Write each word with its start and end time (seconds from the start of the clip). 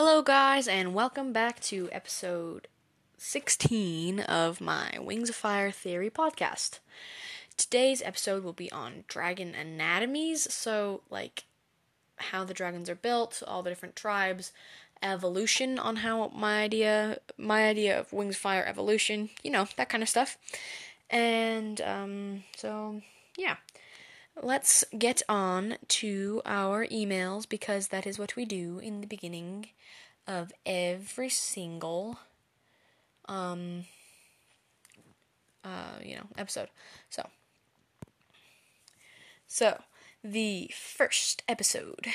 Hello, 0.00 0.22
guys, 0.22 0.68
and 0.68 0.94
welcome 0.94 1.32
back 1.32 1.58
to 1.58 1.88
episode 1.90 2.68
16 3.16 4.20
of 4.20 4.60
my 4.60 4.96
Wings 5.00 5.28
of 5.28 5.34
Fire 5.34 5.72
Theory 5.72 6.08
podcast. 6.08 6.78
Today's 7.56 8.00
episode 8.02 8.44
will 8.44 8.52
be 8.52 8.70
on 8.70 9.02
dragon 9.08 9.56
anatomies, 9.56 10.54
so, 10.54 11.00
like, 11.10 11.46
how 12.18 12.44
the 12.44 12.54
dragons 12.54 12.88
are 12.88 12.94
built, 12.94 13.42
all 13.44 13.64
the 13.64 13.70
different 13.70 13.96
tribes, 13.96 14.52
evolution 15.02 15.80
on 15.80 15.96
how 15.96 16.28
my 16.28 16.62
idea, 16.62 17.18
my 17.36 17.68
idea 17.68 17.98
of 17.98 18.12
Wings 18.12 18.36
of 18.36 18.40
Fire 18.40 18.64
evolution, 18.64 19.30
you 19.42 19.50
know, 19.50 19.66
that 19.76 19.88
kind 19.88 20.04
of 20.04 20.08
stuff. 20.08 20.38
And, 21.10 21.80
um, 21.80 22.44
so, 22.56 23.02
yeah 23.36 23.56
let's 24.42 24.84
get 24.96 25.22
on 25.28 25.76
to 25.88 26.42
our 26.44 26.86
emails 26.86 27.48
because 27.48 27.88
that 27.88 28.06
is 28.06 28.18
what 28.18 28.36
we 28.36 28.44
do 28.44 28.78
in 28.78 29.00
the 29.00 29.06
beginning 29.06 29.68
of 30.26 30.52
every 30.66 31.28
single 31.28 32.18
um 33.28 33.84
uh 35.64 35.98
you 36.02 36.16
know 36.16 36.26
episode 36.36 36.68
so 37.10 37.28
so 39.46 39.82
the 40.22 40.70
first 40.74 41.42
episode 41.48 42.06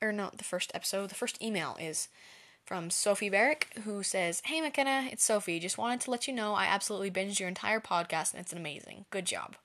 or 0.00 0.12
not 0.12 0.38
the 0.38 0.44
first 0.44 0.70
episode 0.74 1.08
the 1.08 1.14
first 1.14 1.42
email 1.42 1.76
is 1.80 2.08
from 2.64 2.88
Sophie 2.88 3.28
Barrick, 3.28 3.68
who 3.84 4.02
says, 4.02 4.40
Hey 4.46 4.62
McKenna, 4.62 5.08
it's 5.12 5.22
Sophie. 5.22 5.60
Just 5.60 5.76
wanted 5.76 6.00
to 6.00 6.10
let 6.10 6.26
you 6.26 6.32
know 6.32 6.54
I 6.54 6.64
absolutely 6.64 7.10
binged 7.10 7.38
your 7.38 7.48
entire 7.48 7.78
podcast 7.80 8.32
and 8.32 8.40
it's 8.40 8.54
amazing. 8.54 9.04
Good 9.10 9.26
job. 9.26 9.56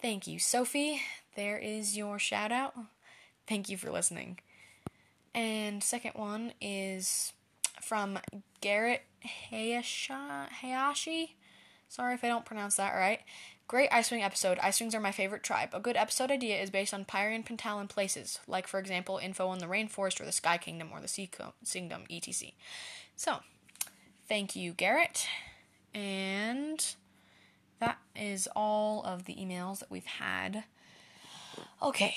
Thank 0.00 0.26
you, 0.26 0.38
Sophie. 0.38 1.02
There 1.34 1.58
is 1.58 1.96
your 1.96 2.18
shout 2.18 2.52
out. 2.52 2.74
Thank 3.46 3.68
you 3.68 3.76
for 3.76 3.90
listening. 3.90 4.38
And 5.34 5.82
second 5.82 6.12
one 6.14 6.52
is 6.60 7.32
from 7.80 8.18
Garrett 8.60 9.02
Hayashi. 9.50 11.36
Sorry 11.88 12.14
if 12.14 12.24
I 12.24 12.28
don't 12.28 12.44
pronounce 12.44 12.76
that 12.76 12.94
right. 12.94 13.20
Great 13.68 13.88
Ice 13.90 14.10
Wing 14.10 14.22
episode. 14.22 14.58
Ice 14.60 14.80
Wings 14.80 14.94
are 14.94 15.00
my 15.00 15.12
favorite 15.12 15.42
tribe. 15.42 15.70
A 15.72 15.80
good 15.80 15.96
episode 15.96 16.30
idea 16.30 16.60
is 16.60 16.70
based 16.70 16.94
on 16.94 17.04
Pyrrhian 17.04 17.42
Pantalan 17.42 17.88
places, 17.88 18.38
like, 18.46 18.68
for 18.68 18.78
example, 18.78 19.18
info 19.18 19.48
on 19.48 19.58
the 19.58 19.66
Rainforest 19.66 20.20
or 20.20 20.24
the 20.24 20.32
Sky 20.32 20.56
Kingdom 20.56 20.90
or 20.92 21.00
the 21.00 21.08
Sea 21.08 21.28
Kingdom, 21.64 22.04
etc. 22.10 22.52
So, 23.16 23.38
thank 24.28 24.54
you, 24.54 24.72
Garrett. 24.72 25.26
And 25.92 26.94
that 27.80 27.98
is 28.14 28.48
all 28.56 29.02
of 29.04 29.24
the 29.24 29.34
emails 29.34 29.80
that 29.80 29.90
we've 29.90 30.06
had. 30.06 30.64
Okay, 31.82 32.14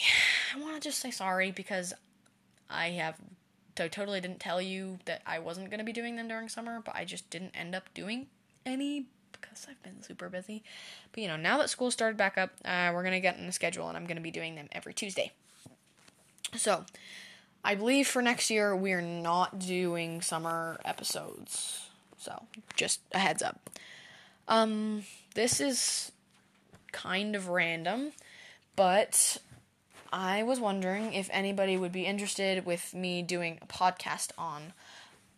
I 0.55 0.59
want 0.59 0.75
to 0.75 0.81
just 0.81 0.99
say 0.99 1.11
sorry 1.11 1.51
because 1.51 1.93
I 2.69 2.89
have 2.89 3.15
totally 3.75 4.19
didn't 4.19 4.41
tell 4.41 4.61
you 4.61 4.99
that 5.05 5.21
I 5.25 5.39
wasn't 5.39 5.69
going 5.69 5.79
to 5.79 5.85
be 5.85 5.93
doing 5.93 6.17
them 6.17 6.27
during 6.27 6.49
summer, 6.49 6.81
but 6.83 6.95
I 6.95 7.05
just 7.05 7.29
didn't 7.29 7.51
end 7.55 7.73
up 7.73 7.93
doing 7.93 8.27
any 8.65 9.05
because 9.31 9.67
I've 9.69 9.81
been 9.83 10.01
super 10.03 10.27
busy. 10.27 10.63
But 11.11 11.21
you 11.21 11.29
know, 11.29 11.37
now 11.37 11.57
that 11.59 11.69
school 11.69 11.91
started 11.91 12.17
back 12.17 12.37
up, 12.37 12.51
uh, 12.65 12.91
we're 12.93 13.03
going 13.03 13.13
to 13.13 13.21
get 13.21 13.37
in 13.37 13.45
the 13.45 13.53
schedule 13.53 13.87
and 13.87 13.95
I'm 13.95 14.05
going 14.05 14.17
to 14.17 14.21
be 14.23 14.31
doing 14.31 14.55
them 14.55 14.67
every 14.71 14.93
Tuesday. 14.93 15.31
So, 16.55 16.85
I 17.63 17.75
believe 17.75 18.07
for 18.07 18.21
next 18.21 18.49
year 18.49 18.75
we're 18.75 19.01
not 19.01 19.59
doing 19.59 20.21
summer 20.21 20.79
episodes. 20.83 21.87
So, 22.17 22.43
just 22.75 23.01
a 23.11 23.19
heads 23.19 23.41
up. 23.41 23.69
Um, 24.47 25.03
this 25.33 25.59
is 25.59 26.11
kind 26.91 27.35
of 27.35 27.49
random, 27.49 28.11
but 28.75 29.37
I 30.11 30.43
was 30.43 30.59
wondering 30.59 31.13
if 31.13 31.29
anybody 31.31 31.77
would 31.77 31.91
be 31.91 32.05
interested 32.05 32.65
with 32.65 32.93
me 32.93 33.21
doing 33.21 33.59
a 33.61 33.67
podcast 33.67 34.31
on 34.37 34.73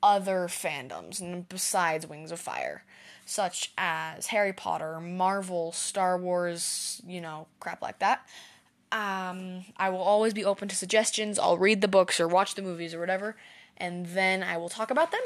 other 0.02 0.48
fandoms 0.48 1.48
besides 1.50 2.08
Wings 2.08 2.32
of 2.32 2.40
Fire, 2.40 2.84
such 3.26 3.72
as 3.78 4.28
Harry 4.28 4.54
Potter, 4.54 5.00
Marvel, 5.00 5.72
Star 5.72 6.18
Wars, 6.18 7.02
you 7.06 7.22
know, 7.22 7.48
crap 7.60 7.82
like 7.82 8.00
that. 8.00 8.26
Um, 8.92 9.66
I 9.78 9.90
will 9.90 10.02
always 10.02 10.34
be 10.34 10.44
open 10.44 10.68
to 10.68 10.76
suggestions. 10.76 11.40
I'll 11.40 11.58
read 11.58 11.82
the 11.82 11.88
books 11.88 12.20
or 12.20 12.28
watch 12.28 12.56
the 12.56 12.62
movies 12.62 12.94
or 12.94 13.00
whatever, 13.00 13.36
and 13.78 14.06
then 14.08 14.44
I 14.44 14.58
will 14.58 14.70
talk 14.70 14.92
about 14.92 15.12
them 15.12 15.22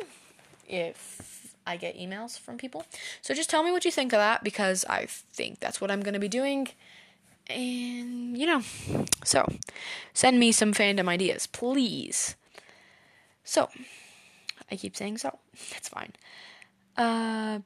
if 0.67 1.44
I 1.65 1.77
get 1.77 1.97
emails 1.97 2.39
from 2.39 2.57
people. 2.57 2.85
So 3.21 3.33
just 3.33 3.49
tell 3.49 3.63
me 3.63 3.71
what 3.71 3.85
you 3.85 3.91
think 3.91 4.13
of 4.13 4.19
that 4.19 4.43
because 4.43 4.85
I 4.89 5.07
think 5.07 5.59
that's 5.59 5.81
what 5.81 5.91
I'm 5.91 6.01
going 6.01 6.13
to 6.13 6.19
be 6.19 6.27
doing. 6.27 6.69
And, 7.49 8.37
you 8.37 8.45
know, 8.45 8.61
so 9.23 9.47
send 10.13 10.39
me 10.39 10.51
some 10.51 10.73
fandom 10.73 11.07
ideas, 11.07 11.47
please. 11.47 12.35
So, 13.43 13.69
I 14.71 14.75
keep 14.75 14.95
saying 14.95 15.19
so. 15.19 15.37
That's 15.71 15.89
fine. 15.89 16.13
Uh, 16.97 17.59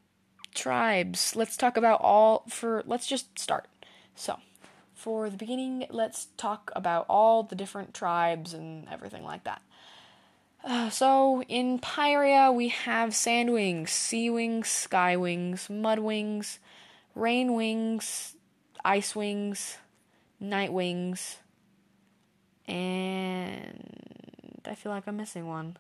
tribes. 0.54 1.36
Let's 1.36 1.56
talk 1.56 1.78
about 1.78 2.02
all 2.02 2.44
for, 2.50 2.84
let's 2.86 3.08
just 3.08 3.40
start. 3.40 3.68
So, 4.16 4.40
for 4.94 5.30
the 5.30 5.38
beginning, 5.38 5.86
let's 5.90 6.28
talk 6.36 6.72
about 6.76 7.06
all 7.08 7.44
the 7.44 7.56
different 7.56 7.94
tribes 7.94 8.54
and 8.54 8.86
everything 8.92 9.24
like 9.24 9.46
that. 9.46 9.62
Uh, 10.64 10.90
so 10.90 11.44
in 11.44 11.80
Pyrrhia 11.80 12.52
we 12.54 12.70
have 12.70 13.16
sand 13.16 13.52
wings, 13.52 13.92
sea 13.92 14.30
wings, 14.30 14.68
sky 14.68 15.16
wings, 15.16 15.70
mud 15.70 16.00
wings, 16.00 16.60
rain 17.16 17.54
wings, 17.54 18.36
ice 18.84 19.16
wings, 19.16 19.78
night 20.40 20.72
wings, 20.72 21.38
and 22.68 24.62
I 24.66 24.76
feel 24.76 24.92
like 24.92 25.08
I'm 25.08 25.18
missing 25.18 25.48
one. 25.48 25.78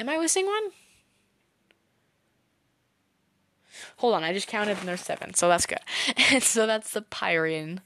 Am 0.00 0.08
I 0.08 0.18
missing 0.18 0.46
one? 0.46 0.72
Hold 3.98 4.14
on, 4.14 4.24
I 4.24 4.32
just 4.32 4.48
counted 4.48 4.78
and 4.78 4.88
there's 4.88 5.00
seven, 5.00 5.34
so 5.34 5.48
that's 5.48 5.66
good. 5.66 5.78
So 6.42 6.66
that's 6.66 6.90
the 6.92 7.02
Pyrrhian 7.02 7.80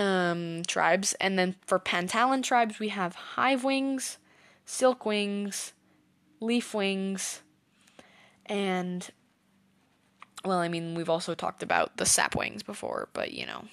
um, 0.00 0.62
tribes. 0.66 1.14
And 1.20 1.38
then 1.38 1.54
for 1.66 1.78
Pantalan 1.78 2.42
tribes, 2.42 2.78
we 2.78 2.88
have 2.88 3.14
hive 3.14 3.62
wings, 3.62 4.18
silk 4.64 5.04
wings, 5.04 5.72
leaf 6.40 6.74
wings, 6.74 7.42
and 8.46 9.08
well, 10.42 10.58
I 10.58 10.68
mean, 10.68 10.94
we've 10.94 11.10
also 11.10 11.34
talked 11.34 11.62
about 11.62 11.98
the 11.98 12.06
sap 12.06 12.34
wings 12.34 12.62
before, 12.62 13.08
but 13.12 13.32
you 13.32 13.44
know, 13.44 13.64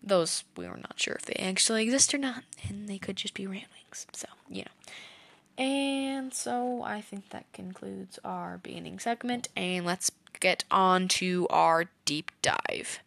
those 0.00 0.44
we 0.56 0.66
were 0.66 0.76
not 0.76 0.94
sure 0.98 1.14
if 1.14 1.26
they 1.26 1.34
actually 1.34 1.82
exist 1.82 2.14
or 2.14 2.18
not, 2.18 2.44
and 2.68 2.88
they 2.88 2.98
could 2.98 3.16
just 3.16 3.34
be 3.34 3.46
rat 3.46 3.66
wings. 3.76 4.06
So, 4.12 4.28
you 4.48 4.62
know. 4.62 5.64
And 5.64 6.32
so 6.32 6.82
I 6.82 7.00
think 7.00 7.30
that 7.30 7.52
concludes 7.52 8.18
our 8.24 8.58
beginning 8.58 9.00
segment, 9.00 9.48
and 9.56 9.84
let's 9.84 10.10
get 10.40 10.64
on 10.70 11.08
to 11.08 11.46
our 11.50 11.86
deep 12.04 12.30
dive. 12.42 13.00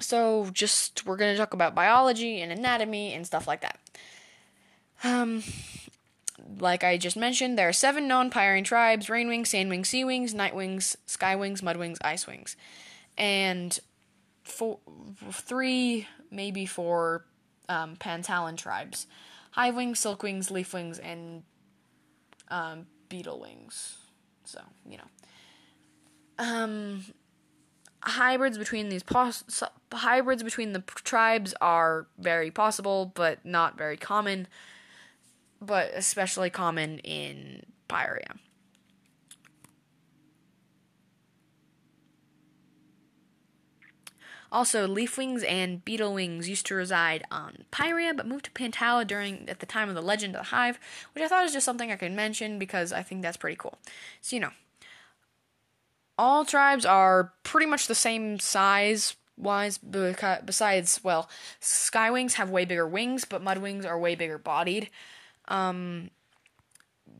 So, 0.00 0.50
just 0.52 1.06
we're 1.06 1.16
going 1.16 1.32
to 1.32 1.38
talk 1.38 1.54
about 1.54 1.74
biology 1.74 2.40
and 2.40 2.50
anatomy 2.50 3.12
and 3.12 3.26
stuff 3.26 3.46
like 3.46 3.60
that. 3.60 3.78
Um, 5.04 5.42
like 6.58 6.82
I 6.84 6.96
just 6.96 7.16
mentioned, 7.16 7.58
there 7.58 7.68
are 7.68 7.72
seven 7.72 8.08
known 8.08 8.30
Pyrrhian 8.30 8.64
tribes 8.64 9.06
rainwings, 9.06 9.48
sandwings, 9.48 9.86
sea 9.86 10.04
wings, 10.04 10.34
night 10.34 10.54
wings, 10.54 10.96
sky 11.06 11.36
wings, 11.36 11.62
mud 11.62 11.76
wings, 11.76 11.98
ice 12.02 12.26
wings. 12.26 12.56
And 13.18 13.78
four, 14.42 14.78
three, 15.30 16.06
maybe 16.30 16.66
four 16.66 17.24
um, 17.68 17.96
Pantalan 17.96 18.56
tribes 18.56 19.06
hive 19.52 19.76
wings, 19.76 19.98
silk 19.98 20.22
wings, 20.22 20.50
leaf 20.50 20.74
wings, 20.74 20.98
and 20.98 21.42
um, 22.48 22.86
beetle 23.08 23.40
wings. 23.40 23.96
So, 24.44 24.60
you 24.88 24.98
know. 24.98 25.04
Um, 26.38 27.04
hybrids 28.02 28.58
between 28.58 28.88
these 28.88 29.04
hybrids 29.92 30.42
between 30.42 30.72
the 30.72 30.80
tribes 30.80 31.54
are 31.60 32.06
very 32.18 32.50
possible, 32.50 33.12
but 33.14 33.44
not 33.44 33.78
very 33.78 33.96
common. 33.96 34.48
But 35.60 35.92
especially 35.94 36.50
common 36.50 36.98
in 36.98 37.62
Pyrrhia. 37.88 38.34
Also, 44.50 44.86
leafwings 44.86 45.48
and 45.48 45.82
beetlewings 45.82 46.46
used 46.46 46.66
to 46.66 46.74
reside 46.74 47.24
on 47.30 47.64
Pyrrhia, 47.70 48.12
but 48.12 48.26
moved 48.26 48.44
to 48.44 48.50
Pantala 48.50 49.06
during 49.06 49.48
at 49.48 49.60
the 49.60 49.66
time 49.66 49.88
of 49.88 49.94
the 49.94 50.02
Legend 50.02 50.36
of 50.36 50.42
the 50.42 50.48
Hive, 50.48 50.78
which 51.14 51.24
I 51.24 51.28
thought 51.28 51.44
was 51.44 51.54
just 51.54 51.64
something 51.64 51.90
I 51.90 51.96
could 51.96 52.12
mention 52.12 52.58
because 52.58 52.92
I 52.92 53.02
think 53.02 53.22
that's 53.22 53.38
pretty 53.38 53.56
cool. 53.56 53.78
So 54.20 54.36
you 54.36 54.40
know, 54.40 54.50
all 56.22 56.44
tribes 56.44 56.86
are 56.86 57.32
pretty 57.42 57.66
much 57.66 57.88
the 57.88 57.96
same 57.96 58.38
size 58.38 59.16
wise 59.36 59.78
besides 59.78 61.00
well 61.02 61.28
skywings 61.60 62.34
have 62.34 62.48
way 62.48 62.64
bigger 62.64 62.86
wings 62.86 63.24
but 63.24 63.42
mudwings 63.42 63.84
are 63.84 63.98
way 63.98 64.14
bigger 64.14 64.38
bodied 64.38 64.88
um 65.48 66.10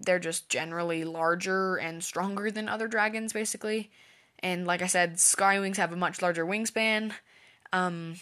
they're 0.04 0.20
just 0.20 0.49
generally 0.49 1.02
larger 1.02 1.76
and 1.76 2.04
stronger 2.04 2.49
than 2.49 2.69
other 2.69 2.87
dragons 2.87 3.32
basically 3.32 3.90
and 4.38 4.69
like 4.69 4.82
i 4.82 4.87
said 4.87 5.14
skywings 5.16 5.78
have 5.78 5.93
a 5.93 5.96
much 5.96 6.22
larger 6.22 6.46
wingspan 6.46 7.10
um 7.72 8.14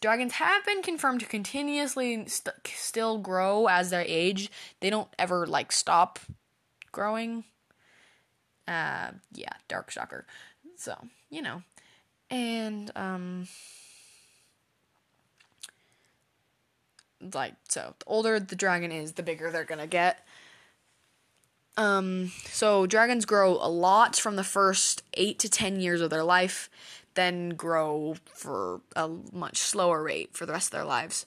dragons 0.00 0.34
have 0.34 0.64
been 0.64 0.82
confirmed 0.82 1.18
to 1.18 1.26
continuously 1.26 2.28
st- 2.28 2.54
still 2.66 3.18
grow 3.18 3.66
as 3.66 3.90
they 3.90 4.04
age. 4.04 4.50
They 4.80 4.90
don't 4.90 5.08
ever 5.18 5.46
like 5.46 5.72
stop 5.72 6.18
growing. 6.92 7.44
Uh, 8.66 9.12
yeah, 9.32 9.52
dark 9.68 9.90
shocker. 9.90 10.26
So 10.76 10.96
you 11.30 11.42
know, 11.42 11.62
and 12.30 12.90
um, 12.96 13.48
like 17.32 17.54
so, 17.68 17.94
the 17.98 18.04
older 18.06 18.40
the 18.40 18.56
dragon 18.56 18.92
is, 18.92 19.12
the 19.12 19.22
bigger 19.22 19.50
they're 19.50 19.64
gonna 19.64 19.86
get. 19.86 20.26
Um, 21.76 22.32
so 22.46 22.86
dragons 22.86 23.26
grow 23.26 23.52
a 23.52 23.68
lot 23.68 24.16
from 24.16 24.36
the 24.36 24.44
first 24.44 25.02
eight 25.14 25.38
to 25.40 25.48
ten 25.48 25.80
years 25.80 26.00
of 26.00 26.10
their 26.10 26.24
life, 26.24 26.70
then 27.14 27.50
grow 27.50 28.16
for 28.24 28.80
a 28.94 29.08
much 29.32 29.58
slower 29.58 30.02
rate 30.02 30.34
for 30.34 30.46
the 30.46 30.52
rest 30.52 30.68
of 30.68 30.72
their 30.72 30.84
lives. 30.84 31.26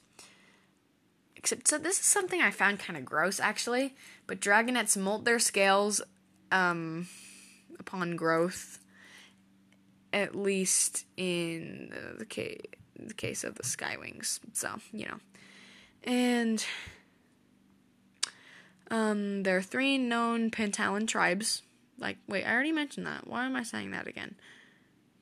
Except, 1.35 1.67
so 1.67 1.77
this 1.77 1.99
is 1.99 2.05
something 2.05 2.41
I 2.41 2.51
found 2.51 2.79
kind 2.79 2.97
of 2.97 3.05
gross 3.05 3.39
actually, 3.39 3.95
but 4.27 4.41
dragonets 4.41 4.97
molt 4.97 5.23
their 5.23 5.39
scales 5.39 6.01
um, 6.51 7.07
upon 7.79 8.15
growth, 8.15 8.79
at 10.13 10.35
least 10.35 11.05
in 11.17 11.93
the, 12.17 12.25
case, 12.25 12.61
the 12.97 13.13
case 13.13 13.43
of 13.43 13.55
the 13.55 13.63
skywings. 13.63 14.39
So, 14.53 14.79
you 14.91 15.07
know. 15.07 15.19
And 16.03 16.65
um, 18.91 19.43
there 19.43 19.57
are 19.57 19.61
three 19.61 19.97
known 19.97 20.51
Pantalan 20.51 21.07
tribes. 21.07 21.61
Like, 21.97 22.17
wait, 22.27 22.45
I 22.45 22.53
already 22.53 22.71
mentioned 22.71 23.05
that. 23.05 23.27
Why 23.27 23.45
am 23.45 23.55
I 23.55 23.63
saying 23.63 23.91
that 23.91 24.07
again? 24.07 24.35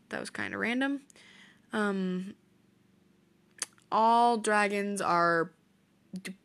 That 0.09 0.19
was 0.19 0.29
kind 0.29 0.53
of 0.53 0.59
random. 0.59 1.01
Um, 1.73 2.35
all 3.91 4.37
dragons 4.37 5.01
are 5.01 5.51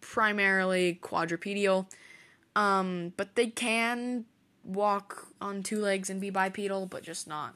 primarily 0.00 0.94
quadrupedal, 0.94 1.88
um, 2.56 3.12
but 3.16 3.34
they 3.34 3.46
can 3.46 4.24
walk 4.64 5.28
on 5.40 5.62
two 5.62 5.80
legs 5.80 6.10
and 6.10 6.20
be 6.20 6.30
bipedal, 6.30 6.86
but 6.86 7.02
just 7.02 7.26
not. 7.26 7.54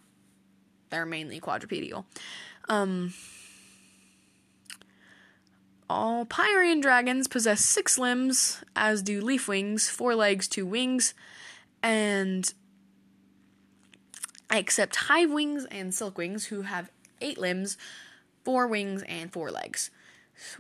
They're 0.91 1.07
mainly 1.07 1.41
quadrupedal. 1.41 2.07
Um, 2.69 3.15
all 5.89 6.25
Pyrrhian 6.25 6.81
dragons 6.81 7.29
possess 7.29 7.65
six 7.65 7.99
limbs, 7.99 8.63
as 8.75 9.03
do 9.03 9.21
leaf 9.21 9.49
wings, 9.49 9.89
four 9.89 10.15
legs, 10.15 10.49
two 10.49 10.67
wings, 10.67 11.15
and 11.83 12.53
except 14.51 14.97
hive 14.97 15.31
wings 15.31 15.65
and 15.71 15.95
silk 15.95 16.19
wings, 16.19 16.47
who 16.47 16.63
have 16.63 16.91
eight 17.21 17.39
limbs, 17.39 17.77
four 18.45 18.67
wings, 18.67 19.03
and 19.05 19.33
four 19.33 19.51
legs. 19.51 19.91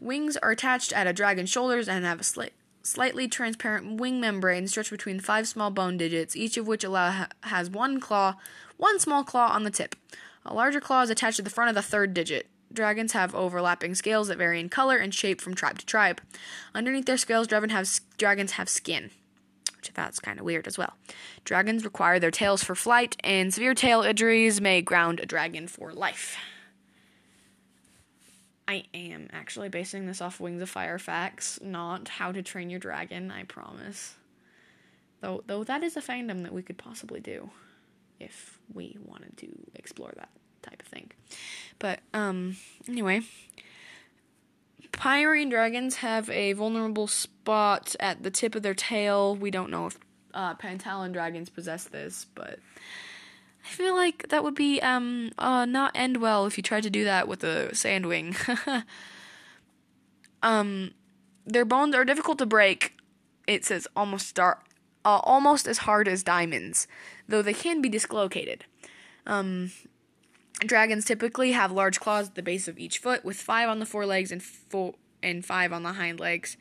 Wings 0.00 0.36
are 0.38 0.52
attached 0.52 0.92
at 0.92 1.06
a 1.06 1.12
dragon's 1.12 1.50
shoulders 1.50 1.88
and 1.88 2.04
have 2.04 2.20
a 2.20 2.24
sli- 2.24 2.50
slightly 2.86 3.28
transparent 3.28 4.00
wing 4.00 4.20
membrane 4.20 4.68
stretched 4.68 4.90
between 4.90 5.20
five 5.20 5.48
small 5.48 5.70
bone 5.70 5.96
digits, 5.96 6.36
each 6.36 6.56
of 6.56 6.66
which 6.66 6.84
allow 6.84 7.26
has 7.42 7.68
one 7.68 8.00
claw, 8.00 8.36
one 8.76 8.98
small 9.00 9.24
claw 9.24 9.48
on 9.48 9.64
the 9.64 9.70
tip. 9.70 9.96
A 10.44 10.54
larger 10.54 10.80
claw 10.80 11.02
is 11.02 11.10
attached 11.10 11.36
to 11.36 11.42
the 11.42 11.50
front 11.50 11.68
of 11.68 11.74
the 11.74 11.82
third 11.82 12.14
digit. 12.14 12.48
Dragons 12.72 13.12
have 13.12 13.34
overlapping 13.34 13.94
scales 13.94 14.28
that 14.28 14.38
vary 14.38 14.60
in 14.60 14.68
color 14.68 14.96
and 14.96 15.14
shape 15.14 15.40
from 15.40 15.54
tribe 15.54 15.78
to 15.78 15.86
tribe. 15.86 16.20
Underneath 16.74 17.06
their 17.06 17.16
scales, 17.16 17.46
dragon 17.46 17.70
have, 17.70 17.88
dragons 18.18 18.52
have 18.52 18.68
skin, 18.68 19.10
which 19.76 19.92
that's 19.94 20.20
kind 20.20 20.38
of 20.38 20.44
weird 20.44 20.66
as 20.66 20.78
well. 20.78 20.94
Dragons 21.44 21.84
require 21.84 22.18
their 22.18 22.30
tails 22.30 22.62
for 22.62 22.74
flight, 22.74 23.16
and 23.24 23.52
severe 23.52 23.74
tail 23.74 24.02
injuries 24.02 24.60
may 24.60 24.82
ground 24.82 25.20
a 25.20 25.26
dragon 25.26 25.66
for 25.66 25.92
life. 25.92 26.36
I 28.68 28.84
am 28.94 29.28
actually 29.32 29.68
basing 29.68 30.06
this 30.06 30.20
off 30.20 30.40
Wings 30.40 30.60
of 30.60 30.68
Fire 30.68 30.98
facts, 30.98 31.58
not 31.62 32.08
How 32.08 32.32
to 32.32 32.42
Train 32.42 32.68
Your 32.68 32.80
Dragon, 32.80 33.30
I 33.30 33.44
promise. 33.44 34.16
Though 35.20 35.42
though 35.46 35.64
that 35.64 35.82
is 35.82 35.96
a 35.96 36.02
fandom 36.02 36.42
that 36.42 36.52
we 36.52 36.62
could 36.62 36.78
possibly 36.78 37.20
do 37.20 37.50
if 38.20 38.58
we 38.72 38.96
wanted 39.04 39.36
to 39.38 39.48
explore 39.74 40.12
that 40.16 40.30
type 40.62 40.82
of 40.82 40.88
thing. 40.88 41.10
But 41.78 42.00
um 42.12 42.56
anyway, 42.88 43.22
Pyrrhian 44.92 45.48
dragons 45.48 45.96
have 45.96 46.28
a 46.30 46.52
vulnerable 46.54 47.06
spot 47.06 47.94
at 48.00 48.22
the 48.22 48.30
tip 48.30 48.54
of 48.54 48.62
their 48.62 48.74
tail. 48.74 49.36
We 49.36 49.50
don't 49.50 49.70
know 49.70 49.86
if 49.86 49.98
uh, 50.34 50.54
Pantalan 50.54 51.12
dragons 51.12 51.48
possess 51.48 51.84
this, 51.84 52.26
but 52.34 52.58
I 53.66 53.68
feel 53.68 53.96
like 53.96 54.28
that 54.28 54.44
would 54.44 54.54
be 54.54 54.80
um 54.80 55.32
uh 55.38 55.64
not 55.64 55.90
end 55.94 56.18
well 56.18 56.46
if 56.46 56.56
you 56.56 56.62
tried 56.62 56.84
to 56.84 56.90
do 56.90 57.02
that 57.04 57.26
with 57.26 57.42
a 57.42 57.70
sandwing. 57.72 58.36
um, 60.42 60.92
their 61.44 61.64
bones 61.64 61.94
are 61.94 62.04
difficult 62.04 62.38
to 62.38 62.46
break. 62.46 62.96
It 63.46 63.64
says 63.64 63.88
almost 63.96 64.28
star, 64.28 64.60
uh, 65.04 65.20
almost 65.24 65.66
as 65.66 65.78
hard 65.78 66.06
as 66.06 66.22
diamonds, 66.22 66.86
though 67.28 67.42
they 67.42 67.54
can 67.54 67.82
be 67.82 67.88
dislocated. 67.88 68.64
Um, 69.26 69.72
dragons 70.60 71.04
typically 71.04 71.52
have 71.52 71.72
large 71.72 71.98
claws 71.98 72.28
at 72.28 72.34
the 72.36 72.42
base 72.42 72.68
of 72.68 72.78
each 72.78 72.98
foot, 72.98 73.24
with 73.24 73.36
five 73.36 73.68
on 73.68 73.80
the 73.80 73.86
forelegs 73.86 74.30
and 74.30 74.42
four 74.42 74.94
and 75.22 75.44
five 75.44 75.72
on 75.72 75.82
the 75.82 75.94
hind 75.94 76.20
legs. 76.20 76.56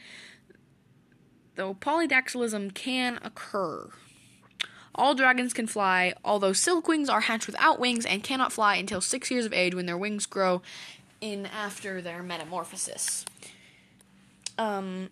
Though 1.54 1.76
polydactylism 1.76 2.74
can 2.74 3.20
occur. 3.24 3.90
All 4.98 5.14
dragons 5.14 5.54
can 5.54 5.68
fly, 5.68 6.14
although 6.24 6.52
silkwings 6.52 7.10
are 7.10 7.22
hatched 7.22 7.48
without 7.48 7.80
wings 7.80 8.06
and 8.06 8.24
cannot 8.24 8.54
fly 8.54 8.76
until 8.76 9.02
six 9.02 9.30
years 9.30 9.46
of 9.46 9.54
age 9.54 9.76
when 9.76 9.86
their 9.86 9.98
wings 9.98 10.26
grow 10.26 10.62
in 11.20 11.46
after 11.46 12.02
their 12.02 12.24
metamorphosis. 12.24 13.26
Um, 14.58 15.10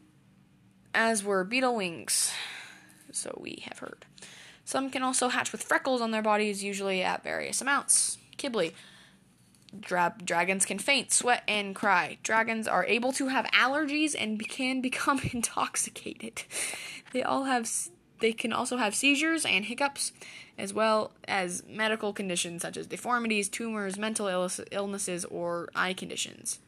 as 0.94 1.24
were 1.24 1.44
beetle 1.44 1.75
wings, 1.75 2.31
so 3.12 3.38
we 3.41 3.63
have 3.68 3.80
heard. 3.80 4.06
Some 4.63 4.89
can 4.89 5.03
also 5.03 5.27
hatch 5.27 5.51
with 5.51 5.63
freckles 5.63 6.01
on 6.01 6.12
their 6.12 6.21
bodies, 6.21 6.63
usually 6.63 7.03
at 7.03 7.24
various 7.24 7.62
amounts. 7.62 8.18
Kibble. 8.38 8.69
Dra- 9.77 10.15
dragons 10.24 10.65
can 10.65 10.77
faint, 10.80 11.12
sweat, 11.12 11.44
and 11.47 11.75
cry. 11.75 12.19
Dragons 12.24 12.68
are 12.68 12.85
able 12.85 13.12
to 13.13 13.27
have 13.30 13.45
allergies 13.47 14.15
and 14.18 14.38
be- 14.38 14.45
can 14.45 14.81
become 14.81 15.19
intoxicated. 15.33 16.44
They 17.12 17.24
all 17.24 17.45
have 17.45 17.68
they 18.24 18.31
can 18.31 18.54
also 18.54 18.78
have 18.78 18.96
seizures 18.96 19.46
and 19.46 19.66
hiccups, 19.66 20.14
as 20.58 20.74
well 20.74 21.12
as 21.28 21.62
medical 21.68 22.14
conditions 22.14 22.62
such 22.62 22.78
as 22.78 22.88
deformities, 22.88 23.50
tumors, 23.50 23.98
mental 23.98 24.30
illnesses, 24.72 25.25
or 25.25 25.68
eye 25.75 25.92
conditions. 25.92 26.60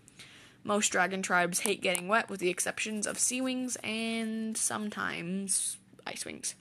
Most 0.65 0.89
dragon 0.89 1.21
tribes 1.21 1.61
hate 1.61 1.81
getting 1.81 2.09
wet, 2.09 2.29
with 2.29 2.41
the 2.41 2.49
exceptions 2.49 3.07
of 3.07 3.17
sea 3.17 3.39
wings 3.39 3.77
and 3.85 4.57
sometimes 4.57 5.77
ice 6.05 6.25
wings. 6.25 6.55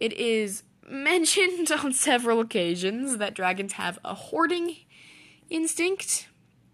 It 0.00 0.14
is 0.14 0.62
mentioned 0.88 1.70
on 1.70 1.92
several 1.92 2.40
occasions 2.40 3.18
that 3.18 3.34
dragons 3.34 3.74
have 3.74 3.98
a 4.06 4.14
hoarding 4.14 4.74
instinct. 5.50 6.28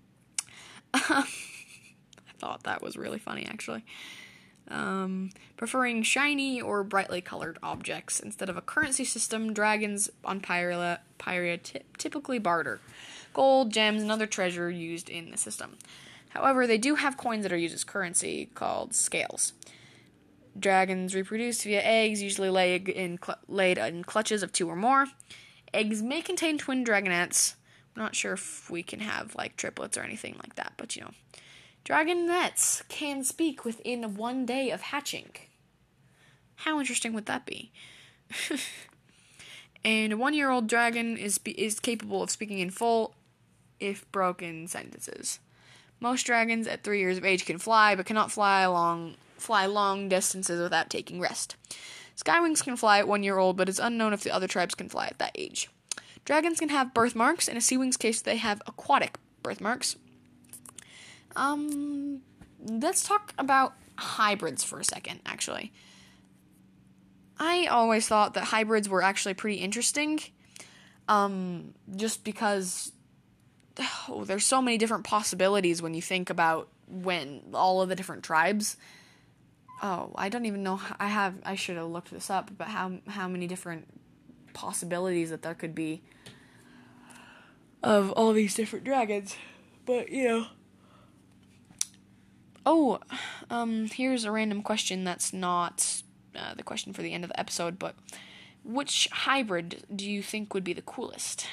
I 0.95 1.27
thought 2.39 2.63
that 2.63 2.81
was 2.81 2.97
really 2.97 3.19
funny, 3.19 3.45
actually 3.45 3.83
um, 4.69 5.31
preferring 5.57 6.03
shiny 6.03 6.61
or 6.61 6.83
brightly 6.85 7.21
colored 7.21 7.59
objects. 7.63 8.21
Instead 8.21 8.49
of 8.49 8.57
a 8.57 8.63
currency 8.63 9.05
system, 9.05 9.53
dragons 9.53 10.11
on 10.25 10.41
Pyrrhia, 10.41 11.01
Pyrrhia 11.19 11.59
t- 11.59 11.81
typically 11.99 12.39
barter 12.39 12.81
gold, 13.33 13.73
gems, 13.73 14.01
and 14.01 14.11
other 14.11 14.27
treasure 14.27 14.71
used 14.71 15.11
in 15.11 15.31
the 15.31 15.37
system. 15.37 15.77
However, 16.31 16.67
they 16.67 16.79
do 16.79 16.95
have 16.95 17.17
coins 17.17 17.43
that 17.43 17.53
are 17.53 17.57
used 17.57 17.75
as 17.75 17.85
currency 17.85 18.49
called 18.55 18.95
scales. 18.95 19.53
Dragons 20.59 21.15
reproduce 21.15 21.65
via 21.65 21.83
eggs, 21.83 22.23
usually 22.23 22.49
laid 22.49 22.89
in, 22.89 23.19
cl- 23.23 23.41
laid 23.49 23.77
in 23.77 24.05
clutches 24.05 24.43
of 24.43 24.53
two 24.53 24.69
or 24.69 24.77
more. 24.77 25.07
Eggs 25.73 26.01
may 26.01 26.23
contain 26.23 26.59
twin 26.59 26.85
dragonets. 26.85 27.57
I'm 27.97 28.03
not 28.03 28.15
sure 28.15 28.35
if 28.35 28.71
we 28.71 28.83
can 28.83 29.01
have 29.01 29.35
like 29.35 29.57
triplets 29.57 29.99
or 29.99 30.03
anything 30.03 30.37
like 30.43 30.55
that, 30.55 30.73
but 30.77 30.97
you 30.97 31.03
know. 31.03 31.11
Dragonets 31.85 32.83
can 32.89 33.23
speak 33.25 33.65
within 33.65 34.15
one 34.15 34.47
day 34.47 34.71
of 34.71 34.81
hatching. 34.81 35.31
How 36.57 36.79
interesting 36.81 37.13
would 37.13 37.27
that 37.27 37.45
be? 37.45 37.73
and 39.85 40.15
a 40.15 40.17
one 40.17 40.33
year 40.33 40.51
old 40.51 40.67
dragon 40.67 41.19
is, 41.19 41.39
is 41.45 41.79
capable 41.81 42.23
of 42.23 42.31
speaking 42.31 42.59
in 42.59 42.71
full, 42.71 43.15
if 43.81 44.11
broken, 44.13 44.67
sentences. 44.67 45.41
Most 46.01 46.25
dragons 46.25 46.67
at 46.67 46.83
three 46.83 47.01
years 47.01 47.19
of 47.19 47.25
age 47.25 47.45
can 47.45 47.59
fly, 47.59 47.95
but 47.95 48.07
cannot 48.07 48.33
fly 48.33 48.65
long, 48.67 49.17
fly 49.37 49.67
long 49.67 50.09
distances 50.09 50.61
without 50.61 50.89
taking 50.89 51.21
rest. 51.21 51.57
Skywings 52.17 52.63
can 52.63 52.77
fly 52.77 52.99
at 52.99 53.09
one 53.09 53.23
year 53.23 53.39
old, 53.39 53.57
but 53.57 53.69
it's 53.69 53.79
unknown 53.79 54.13
if 54.13 54.23
the 54.23 54.31
other 54.31 54.49
tribes 54.49 54.75
can 54.75 54.89
fly 54.89 55.07
at 55.07 55.19
that 55.19 55.33
age. 55.35 55.69
Dragons 56.25 56.61
can 56.61 56.71
have 56.71 56.95
birthmarks. 56.95 57.49
In 57.49 57.57
a 57.57 57.61
sea 57.61 57.77
wing's 57.77 57.99
case, 57.99 58.23
they 58.23 58.37
have 58.37 58.63
aquatic 58.67 59.19
birthmarks. 59.43 59.97
Um, 61.37 62.23
let's 62.65 63.07
talk 63.07 63.33
about 63.39 63.75
hybrids 63.97 64.65
for 64.65 64.81
a 64.81 64.85
second, 64.85 65.21
actually. 65.27 65.73
I 67.39 67.67
always 67.67 68.07
thought 68.07 68.35
that 68.35 68.45
hybrids 68.45 68.89
were 68.89 69.03
actually 69.03 69.35
pretty 69.35 69.57
interesting. 69.57 70.21
Um, 71.09 71.75
just 71.97 72.25
because 72.25 72.93
oh, 74.09 74.25
there's 74.25 74.47
so 74.47 74.63
many 74.63 74.79
different 74.79 75.05
possibilities 75.05 75.83
when 75.83 75.95
you 75.95 76.03
think 76.03 76.31
about 76.31 76.69
when 76.89 77.43
all 77.53 77.83
of 77.83 77.89
the 77.89 77.97
different 77.97 78.23
tribes. 78.23 78.77
Oh, 79.83 80.13
I 80.15 80.29
don't 80.29 80.47
even 80.47 80.63
know. 80.63 80.81
I 80.99 81.09
have. 81.09 81.35
I 81.45 81.57
should 81.57 81.77
have 81.77 81.89
looked 81.89 82.11
this 82.11 82.31
up, 82.31 82.51
but 82.57 82.69
how 82.69 82.99
how 83.09 83.29
many 83.29 83.47
different 83.47 83.87
possibilities 84.55 85.31
that 85.31 85.43
there 85.43 85.55
could 85.55 85.75
be 85.75 86.03
of 87.83 88.13
all 88.13 88.33
these 88.33 88.55
different 88.55 88.85
dragons. 88.85 89.37
But 89.85 90.11
you 90.11 90.29
know. 90.29 90.47
Oh, 92.67 92.99
um, 93.51 93.87
here's 93.87 94.25
a 94.25 94.31
random 94.31 94.63
question 94.63 95.05
that's 95.05 95.33
not 95.33 96.03
uh, 96.35 96.55
the 96.55 96.63
question 96.63 96.93
for 96.93 97.03
the 97.03 97.13
end 97.13 97.25
of 97.25 97.31
the 97.31 97.39
episode, 97.39 97.79
but 97.79 97.95
which 98.65 99.09
hybrid 99.13 99.85
do 99.95 100.09
you 100.09 100.23
think 100.23 100.55
would 100.55 100.65
be 100.65 100.73
the 100.73 100.83
coolest? 100.83 101.47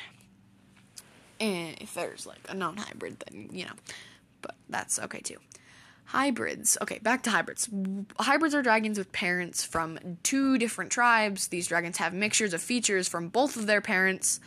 And 1.39 1.75
if 1.81 1.93
there's 1.93 2.25
like 2.25 2.39
a 2.47 2.53
non 2.53 2.77
hybrid, 2.77 3.23
then, 3.25 3.49
you 3.51 3.65
know, 3.65 3.73
but 4.41 4.55
that's 4.69 4.99
okay 4.99 5.19
too. 5.19 5.37
Hybrids. 6.05 6.77
Okay, 6.81 6.99
back 6.99 7.23
to 7.23 7.29
hybrids. 7.29 7.69
Hybrids 8.19 8.53
are 8.53 8.61
dragons 8.61 8.97
with 8.97 9.11
parents 9.11 9.63
from 9.63 10.17
two 10.23 10.57
different 10.57 10.91
tribes. 10.91 11.47
These 11.47 11.67
dragons 11.67 11.97
have 11.97 12.13
mixtures 12.13 12.53
of 12.53 12.61
features 12.61 13.07
from 13.07 13.29
both 13.29 13.55
of 13.55 13.65
their 13.65 13.81
parents. 13.81 14.39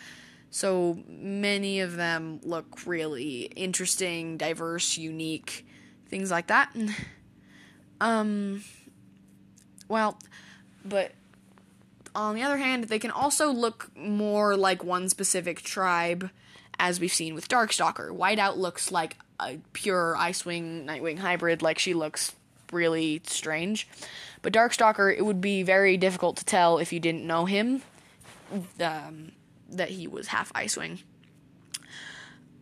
So 0.51 0.99
many 1.09 1.81
of 1.81 1.97
them 1.97 2.41
look 2.43 2.87
really 2.87 3.45
interesting, 3.57 4.37
diverse, 4.37 4.97
unique, 4.97 5.67
things 6.09 6.31
like 6.31 6.49
that. 6.49 6.75
Um 8.01 8.63
well, 9.89 10.19
but 10.85 11.13
on 12.15 12.35
the 12.35 12.43
other 12.43 12.57
hand, 12.57 12.85
they 12.85 12.99
can 12.99 13.11
also 13.11 13.51
look 13.51 13.91
more 13.97 14.57
like 14.57 14.85
one 14.85 15.09
specific 15.09 15.63
tribe, 15.63 16.31
as 16.79 17.01
we've 17.01 17.13
seen 17.13 17.35
with 17.35 17.49
Darkstalker. 17.49 18.11
Whiteout 18.11 18.57
looks 18.57 18.93
like 18.93 19.17
a 19.41 19.59
pure 19.73 20.17
Icewing 20.19 20.85
Nightwing 20.85 21.19
hybrid, 21.19 21.63
like 21.63 21.79
she 21.79 21.95
looks 21.95 22.35
really 22.73 23.21
strange. 23.25 23.89
But 24.43 24.53
Darkstalker, 24.53 25.17
it 25.17 25.25
would 25.25 25.41
be 25.41 25.63
very 25.63 25.97
difficult 25.97 26.37
to 26.37 26.45
tell 26.45 26.79
if 26.79 26.93
you 26.93 27.01
didn't 27.01 27.27
know 27.27 27.47
him 27.47 27.83
um, 28.81 29.33
that 29.71 29.91
he 29.91 30.07
was 30.07 30.29
half 30.29 30.53
Icewing. 30.53 31.03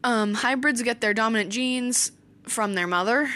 Um, 0.04 0.34
hybrids 0.34 0.82
get 0.82 1.00
their 1.00 1.14
dominant 1.14 1.50
genes 1.50 2.10
from 2.44 2.74
their 2.74 2.86
mother. 2.86 3.30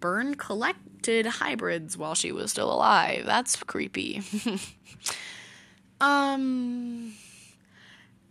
Burn 0.00 0.34
collected 0.34 1.26
hybrids 1.26 1.96
while 1.96 2.14
she 2.14 2.32
was 2.32 2.50
still 2.50 2.72
alive. 2.72 3.24
That's 3.26 3.56
creepy. 3.56 4.22
um 6.00 7.14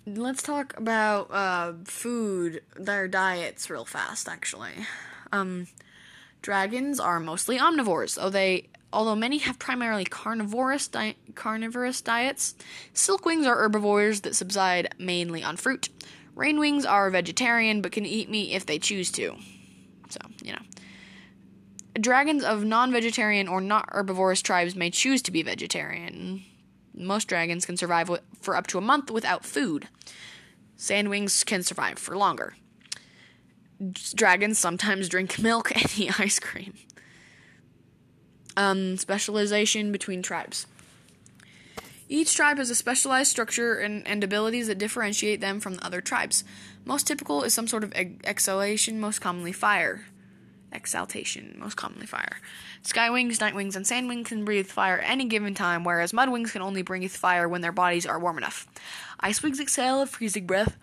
let's 0.05 0.41
talk 0.41 0.77
about 0.77 1.29
uh, 1.31 1.73
food, 1.83 2.61
their 2.77 3.07
diets 3.07 3.69
real 3.69 3.85
fast 3.85 4.29
actually. 4.29 4.73
Um 5.31 5.67
dragons 6.41 6.99
are 6.99 7.19
mostly 7.19 7.57
omnivores, 7.57 8.15
though 8.15 8.29
they 8.29 8.69
although 8.93 9.15
many 9.15 9.39
have 9.39 9.59
primarily 9.59 10.05
carnivorous 10.05 10.87
di- 10.87 11.15
carnivorous 11.35 12.01
diets. 12.01 12.55
Silkwings 12.93 13.45
are 13.45 13.57
herbivores 13.57 14.21
that 14.21 14.35
subside 14.35 14.93
mainly 14.97 15.43
on 15.43 15.57
fruit. 15.57 15.89
Rainwings 16.37 16.85
are 16.87 17.09
vegetarian 17.09 17.81
but 17.81 17.91
can 17.91 18.05
eat 18.05 18.29
meat 18.29 18.53
if 18.53 18.65
they 18.65 18.77
choose 18.77 19.11
to. 19.13 19.35
So, 20.09 20.19
you 20.43 20.53
know. 20.53 20.61
Dragons 21.99 22.43
of 22.43 22.63
non 22.63 22.91
vegetarian 22.91 23.47
or 23.47 23.59
not 23.59 23.89
herbivorous 23.89 24.43
tribes 24.43 24.75
may 24.75 24.91
choose 24.91 25.23
to 25.23 25.31
be 25.31 25.41
vegetarian. 25.41 26.43
Most 26.93 27.27
dragons 27.27 27.65
can 27.65 27.75
survive 27.75 28.09
for 28.39 28.55
up 28.55 28.67
to 28.67 28.77
a 28.77 28.81
month 28.81 29.09
without 29.09 29.43
food. 29.43 29.87
Sandwings 30.77 31.43
can 31.43 31.63
survive 31.63 31.97
for 31.97 32.15
longer. 32.15 32.53
Dragons 34.15 34.59
sometimes 34.59 35.09
drink 35.09 35.39
milk 35.41 35.71
and 35.75 35.99
eat 35.99 36.19
ice 36.19 36.39
cream. 36.39 36.75
Um, 38.55 38.97
specialization 38.97 39.91
between 39.91 40.21
tribes. 40.21 40.67
Each 42.09 42.33
tribe 42.33 42.57
has 42.57 42.69
a 42.69 42.75
specialized 42.75 43.29
structure 43.29 43.75
and, 43.75 44.07
and 44.07 44.23
abilities 44.23 44.67
that 44.67 44.77
differentiate 44.77 45.41
them 45.41 45.59
from 45.59 45.75
the 45.75 45.85
other 45.85 46.01
tribes. 46.01 46.43
Most 46.85 47.05
typical 47.07 47.43
is 47.43 47.53
some 47.53 47.67
sort 47.67 47.83
of 47.83 47.93
exhalation, 47.93 48.99
most 48.99 49.19
commonly 49.19 49.51
fire 49.51 50.05
exaltation, 50.71 51.55
most 51.57 51.75
commonly 51.75 52.05
fire. 52.05 52.39
Skywings, 52.83 53.37
Nightwings, 53.37 53.75
and 53.75 53.85
Sandwings 53.85 54.25
can 54.25 54.45
breathe 54.45 54.67
fire 54.67 54.97
any 54.99 55.25
given 55.25 55.53
time, 55.53 55.83
whereas 55.83 56.11
Mudwings 56.13 56.51
can 56.51 56.61
only 56.61 56.81
breathe 56.81 57.11
fire 57.11 57.47
when 57.47 57.61
their 57.61 57.71
bodies 57.71 58.05
are 58.05 58.19
warm 58.19 58.37
enough. 58.37 58.67
Icewings 59.21 59.59
exhale 59.59 60.01
a 60.01 60.05
freezing 60.05 60.45
breath, 60.45 60.77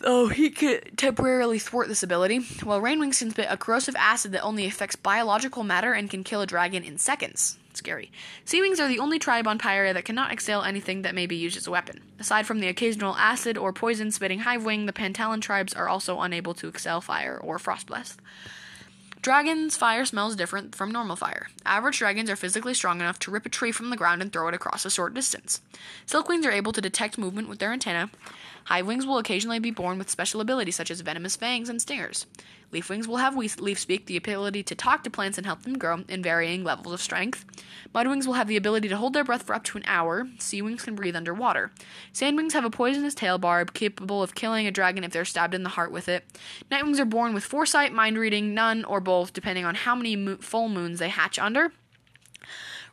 though 0.00 0.28
he 0.28 0.50
can 0.50 0.80
temporarily 0.96 1.58
thwart 1.58 1.88
this 1.88 2.02
ability, 2.02 2.38
while 2.62 2.80
Rainwings 2.80 3.18
can 3.18 3.30
spit 3.30 3.46
a 3.48 3.56
corrosive 3.56 3.96
acid 3.96 4.32
that 4.32 4.42
only 4.42 4.66
affects 4.66 4.96
biological 4.96 5.64
matter 5.64 5.92
and 5.92 6.10
can 6.10 6.24
kill 6.24 6.40
a 6.40 6.46
dragon 6.46 6.84
in 6.84 6.98
seconds. 6.98 7.58
Scary. 7.76 8.10
Sea 8.44 8.60
wings 8.60 8.80
are 8.80 8.88
the 8.88 8.98
only 8.98 9.18
tribe 9.18 9.46
on 9.46 9.58
Pyrrhia 9.58 9.94
that 9.94 10.04
cannot 10.04 10.32
exhale 10.32 10.62
anything 10.62 11.02
that 11.02 11.14
may 11.14 11.26
be 11.26 11.36
used 11.36 11.56
as 11.56 11.66
a 11.66 11.70
weapon. 11.70 12.00
Aside 12.18 12.46
from 12.46 12.60
the 12.60 12.68
occasional 12.68 13.16
acid 13.16 13.56
or 13.56 13.72
poison 13.72 14.10
spitting 14.10 14.40
Hivewing, 14.40 14.86
the 14.86 14.92
Pantalan 14.92 15.40
tribes 15.40 15.74
are 15.74 15.88
also 15.88 16.20
unable 16.20 16.54
to 16.54 16.68
exhale 16.68 17.00
fire 17.00 17.38
or 17.42 17.58
frost 17.58 17.86
blast. 17.86 18.20
Dragon's 19.22 19.76
fire 19.76 20.04
smells 20.04 20.34
different 20.34 20.74
from 20.74 20.90
normal 20.90 21.14
fire. 21.14 21.48
Average 21.64 21.98
dragons 21.98 22.28
are 22.28 22.34
physically 22.34 22.74
strong 22.74 23.00
enough 23.00 23.20
to 23.20 23.30
rip 23.30 23.46
a 23.46 23.48
tree 23.48 23.70
from 23.70 23.90
the 23.90 23.96
ground 23.96 24.20
and 24.20 24.32
throw 24.32 24.48
it 24.48 24.54
across 24.54 24.84
a 24.84 24.90
short 24.90 25.14
distance. 25.14 25.60
Silkwings 26.08 26.44
are 26.44 26.50
able 26.50 26.72
to 26.72 26.80
detect 26.80 27.18
movement 27.18 27.48
with 27.48 27.60
their 27.60 27.72
antennae. 27.72 28.10
Hivewings 28.68 29.06
will 29.06 29.18
occasionally 29.18 29.58
be 29.58 29.70
born 29.70 29.98
with 29.98 30.10
special 30.10 30.40
abilities 30.40 30.76
such 30.76 30.90
as 30.90 31.00
venomous 31.00 31.36
fangs 31.36 31.68
and 31.68 31.80
stingers. 31.80 32.26
Leafwings 32.72 33.06
will 33.06 33.18
have 33.18 33.36
leaf 33.36 33.78
speak, 33.78 34.06
the 34.06 34.16
ability 34.16 34.62
to 34.62 34.74
talk 34.74 35.04
to 35.04 35.10
plants 35.10 35.36
and 35.36 35.46
help 35.46 35.62
them 35.62 35.76
grow 35.76 36.04
in 36.08 36.22
varying 36.22 36.64
levels 36.64 36.94
of 36.94 37.02
strength. 37.02 37.44
Mudwings 37.94 38.26
will 38.26 38.32
have 38.32 38.48
the 38.48 38.56
ability 38.56 38.88
to 38.88 38.96
hold 38.96 39.12
their 39.12 39.24
breath 39.24 39.42
for 39.42 39.54
up 39.54 39.62
to 39.64 39.76
an 39.76 39.84
hour. 39.86 40.26
Seawings 40.38 40.82
can 40.82 40.94
breathe 40.94 41.14
underwater. 41.14 41.70
Sandwings 42.14 42.52
have 42.52 42.64
a 42.64 42.70
poisonous 42.70 43.14
tail 43.14 43.36
barb 43.36 43.74
capable 43.74 44.22
of 44.22 44.34
killing 44.34 44.66
a 44.66 44.70
dragon 44.70 45.04
if 45.04 45.12
they're 45.12 45.26
stabbed 45.26 45.52
in 45.52 45.64
the 45.64 45.68
heart 45.70 45.92
with 45.92 46.08
it. 46.08 46.24
Nightwings 46.70 46.98
are 46.98 47.04
born 47.04 47.34
with 47.34 47.44
foresight, 47.44 47.92
mind 47.92 48.16
reading, 48.16 48.54
none, 48.54 48.84
or 48.86 49.00
both, 49.00 49.34
depending 49.34 49.66
on 49.66 49.74
how 49.74 49.94
many 49.94 50.16
mo- 50.16 50.38
full 50.40 50.70
moons 50.70 50.98
they 50.98 51.10
hatch 51.10 51.38
under. 51.38 51.72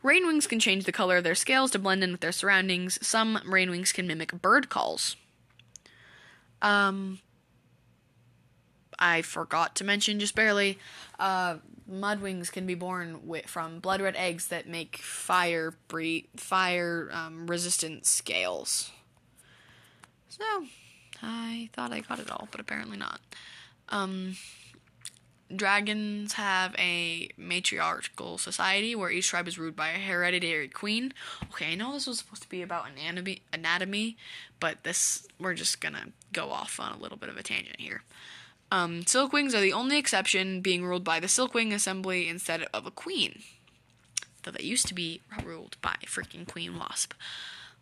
Rainwings 0.03 0.47
can 0.47 0.59
change 0.59 0.83
the 0.83 0.91
color 0.91 1.17
of 1.17 1.23
their 1.23 1.35
scales 1.35 1.71
to 1.71 1.79
blend 1.79 2.03
in 2.03 2.11
with 2.11 2.21
their 2.21 2.31
surroundings. 2.33 2.99
Some 3.05 3.39
rainwings 3.45 3.93
can 3.93 4.07
mimic 4.07 4.41
bird 4.41 4.69
calls. 4.69 5.15
Um, 6.61 7.19
I 8.97 9.21
forgot 9.21 9.75
to 9.77 9.83
mention 9.83 10.19
just 10.19 10.35
barely. 10.35 10.77
Uh, 11.17 11.57
mudwings 11.89 12.51
can 12.51 12.65
be 12.65 12.75
born 12.75 13.25
with, 13.25 13.47
from 13.47 13.79
blood 13.79 14.01
red 14.01 14.15
eggs 14.15 14.47
that 14.47 14.67
make 14.67 14.97
fire 14.97 15.73
bre- 15.87 16.27
fire 16.35 17.09
um, 17.11 17.47
resistant 17.47 18.05
scales. 18.05 18.91
So, 20.27 20.65
I 21.23 21.69
thought 21.73 21.91
I 21.91 22.01
got 22.01 22.19
it 22.19 22.29
all, 22.29 22.47
but 22.51 22.59
apparently 22.59 22.97
not. 22.97 23.19
Um, 23.89 24.35
dragons 25.55 26.33
have 26.33 26.75
a 26.77 27.29
matriarchal 27.37 28.37
society 28.37 28.95
where 28.95 29.09
each 29.09 29.27
tribe 29.27 29.47
is 29.47 29.57
ruled 29.57 29.75
by 29.75 29.89
a 29.89 29.99
hereditary 29.99 30.67
queen. 30.67 31.13
Okay, 31.51 31.71
I 31.71 31.75
know 31.75 31.93
this 31.93 32.07
was 32.07 32.19
supposed 32.19 32.43
to 32.43 32.49
be 32.49 32.61
about 32.61 32.89
anatomy, 32.89 33.41
anatomy, 33.51 34.17
but 34.59 34.83
this 34.83 35.27
we're 35.39 35.53
just 35.53 35.81
gonna 35.81 36.09
go 36.33 36.51
off 36.51 36.79
on 36.79 36.93
a 36.93 36.97
little 36.97 37.17
bit 37.17 37.29
of 37.29 37.37
a 37.37 37.43
tangent 37.43 37.79
here. 37.79 38.03
Um, 38.71 39.01
Silkwings 39.01 39.55
are 39.55 39.61
the 39.61 39.73
only 39.73 39.97
exception, 39.97 40.61
being 40.61 40.85
ruled 40.85 41.03
by 41.03 41.19
the 41.19 41.27
Silkwing 41.27 41.73
Assembly 41.73 42.27
instead 42.27 42.63
of 42.73 42.85
a 42.85 42.91
queen. 42.91 43.41
Though 44.43 44.51
they 44.51 44.63
used 44.63 44.87
to 44.87 44.93
be 44.93 45.21
ruled 45.43 45.77
by 45.81 45.95
freaking 46.05 46.47
Queen 46.47 46.77
Wasp. 46.77 47.13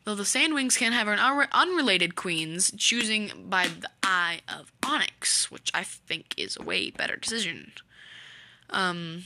Though 0.07 0.15
the 0.15 0.23
Sandwings 0.23 0.77
can 0.77 0.93
have 0.93 1.09
an 1.09 1.19
un- 1.19 1.49
unrelated 1.51 2.15
queens, 2.15 2.71
choosing 2.77 3.29
by 3.49 3.67
the 3.67 3.89
Eye 4.01 4.39
of 4.47 4.71
Onyx, 4.81 5.51
which 5.51 5.69
I 5.73 5.83
think 5.83 6.33
is 6.37 6.55
a 6.55 6.63
way 6.63 6.91
better 6.91 7.17
decision. 7.17 7.73
Um, 8.69 9.25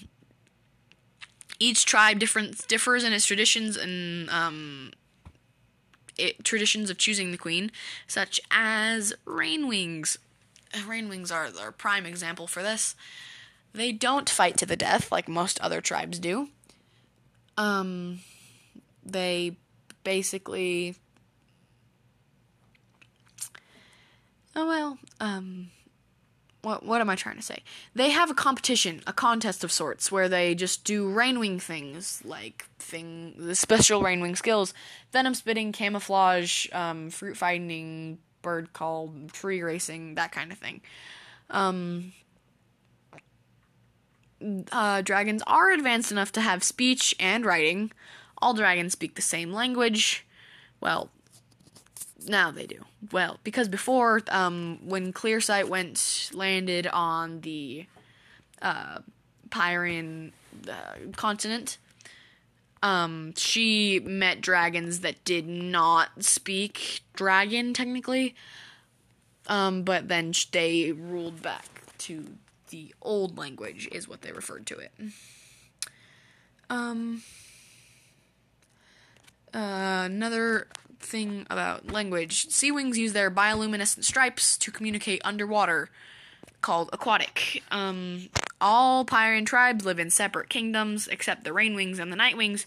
each 1.60 1.86
tribe 1.86 2.18
different 2.18 2.68
differs 2.68 3.04
in 3.04 3.14
its 3.14 3.28
traditions 3.28 3.78
and 3.78 4.28
um, 4.32 4.92
it, 6.18 6.44
traditions 6.44 6.90
of 6.90 6.98
choosing 6.98 7.30
the 7.30 7.38
queen, 7.38 7.72
such 8.08 8.42
as 8.50 9.14
Rainwings, 9.28 10.18
Rainwings 10.74 11.32
are 11.32 11.52
the 11.52 11.72
prime 11.78 12.08
example 12.08 12.48
for 12.48 12.64
this. 12.64 12.96
They 13.72 13.92
don't 13.92 14.28
fight 14.28 14.58
to 14.58 14.66
the 14.66 14.76
death 14.76 15.12
like 15.12 15.30
most 15.30 15.62
other 15.62 15.80
tribes 15.80 16.18
do. 16.18 16.50
Um, 17.56 18.22
they 19.06 19.58
basically. 20.04 20.96
Oh 24.56 24.68
well, 24.68 24.98
um, 25.20 25.72
what 26.62 26.86
what 26.86 27.02
am 27.02 27.10
I 27.10 27.16
trying 27.16 27.38
to 27.38 27.42
say? 27.42 27.64
They 27.96 28.10
have 28.10 28.30
a 28.30 28.34
competition, 28.34 29.02
a 29.08 29.14
contest 29.14 29.64
of 29.64 29.72
sorts, 29.72 30.12
where 30.12 30.30
they 30.30 30.56
just 30.56 30.84
do 30.84 31.10
rainwing 31.10 31.62
things 31.62 32.22
like 32.24 32.66
thing 32.78 33.34
the 33.38 33.56
special 33.56 34.02
rainwing 34.02 34.38
skills, 34.38 34.74
venom 35.12 35.34
spitting, 35.34 35.72
camouflage, 35.72 36.68
um, 36.74 37.10
fruit 37.10 37.38
finding 37.38 38.20
bird 38.42 38.74
call, 38.74 39.14
tree 39.34 39.62
racing, 39.62 40.16
that 40.16 40.32
kind 40.32 40.52
of 40.52 40.58
thing. 40.58 40.82
Um, 41.50 42.14
uh, 44.72 45.02
dragons 45.02 45.44
are 45.48 45.72
advanced 45.72 46.12
enough 46.12 46.32
to 46.34 46.42
have 46.42 46.64
speech 46.64 47.16
and 47.20 47.46
writing. 47.46 47.92
All 48.42 48.54
dragons 48.54 48.94
speak 48.94 49.16
the 49.16 49.22
same 49.22 49.52
language. 49.52 50.26
Well, 50.80 51.10
now 52.28 52.52
they 52.52 52.66
do. 52.66 52.86
Well, 53.12 53.40
because 53.44 53.68
before, 53.68 54.22
um, 54.30 54.80
when 54.84 55.14
Clearsight 55.14 55.68
went 55.70 56.30
landed 56.34 56.88
on 56.88 57.42
the 57.42 57.86
uh, 58.62 59.00
Pyrrhian 59.50 60.34
uh, 60.70 61.12
continent, 61.16 61.78
um, 62.84 63.34
she 63.36 64.00
met 64.00 64.42
dragons 64.42 65.02
that 65.02 65.24
did 65.24 65.48
not 65.48 66.24
speak 66.24 67.02
dragon 67.14 67.74
technically. 67.74 68.36
Um, 69.48 69.84
but 69.84 70.08
then 70.08 70.34
they 70.52 70.92
ruled 70.92 71.42
back 71.42 71.66
to 72.00 72.26
the 72.70 72.94
old 73.02 73.38
language, 73.38 73.88
is 73.92 74.08
what 74.08 74.22
they 74.22 74.32
referred 74.32 74.66
to 74.68 74.78
it. 74.78 74.92
Um, 76.70 77.24
uh, 79.54 80.04
another 80.06 80.68
thing 81.00 81.46
about 81.50 81.92
language 81.92 82.50
sea 82.50 82.72
wings 82.72 82.98
use 82.98 83.14
their 83.14 83.32
bioluminescent 83.32 84.04
stripes 84.04 84.58
to 84.58 84.72
communicate 84.72 85.22
underwater, 85.24 85.90
called 86.62 86.90
aquatic. 86.94 87.64
Um, 87.72 88.30
all 88.60 89.04
Pyrrhian 89.04 89.46
tribes 89.46 89.86
live 89.86 90.00
in 90.00 90.10
separate 90.10 90.50
kingdoms, 90.50 91.08
except 91.08 91.44
the 91.44 91.50
Rainwings 91.50 92.00
and 92.00 92.12
the 92.12 92.18
Nightwings, 92.18 92.66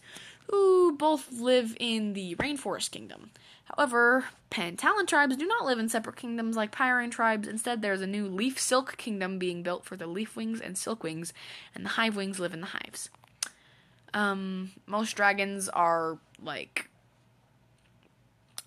who 0.50 0.96
both 0.96 1.32
live 1.32 1.76
in 1.78 2.12
the 2.12 2.34
Rainforest 2.36 2.90
Kingdom. 2.90 3.30
However, 3.64 4.26
Pantalan 4.50 5.06
tribes 5.06 5.36
do 5.36 5.46
not 5.46 5.64
live 5.64 5.78
in 5.78 5.88
separate 5.88 6.16
kingdoms 6.16 6.56
like 6.56 6.70
Pyrrhian 6.70 7.10
tribes. 7.10 7.48
Instead, 7.48 7.80
there 7.80 7.92
is 7.92 8.02
a 8.02 8.06
new 8.06 8.26
Leaf 8.28 8.60
Silk 8.60 8.96
Kingdom 8.98 9.38
being 9.38 9.62
built 9.62 9.84
for 9.84 9.96
the 9.96 10.06
Leafwings 10.06 10.60
and 10.60 10.76
Silkwings, 10.76 11.32
and 11.74 11.84
the 11.84 11.90
Hivewings 11.90 12.38
live 12.38 12.52
in 12.52 12.60
the 12.60 12.66
hives. 12.68 13.08
Um, 14.12 14.72
most 14.86 15.16
dragons 15.16 15.68
are 15.68 16.18
like 16.42 16.88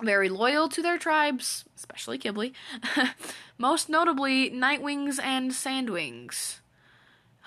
very 0.01 0.29
loyal 0.29 0.69
to 0.69 0.81
their 0.81 0.97
tribes, 0.97 1.65
especially 1.75 2.19
Qibli. 2.19 2.53
most 3.57 3.89
notably, 3.89 4.51
Nightwings 4.51 5.19
and 5.21 5.51
Sandwings. 5.51 6.59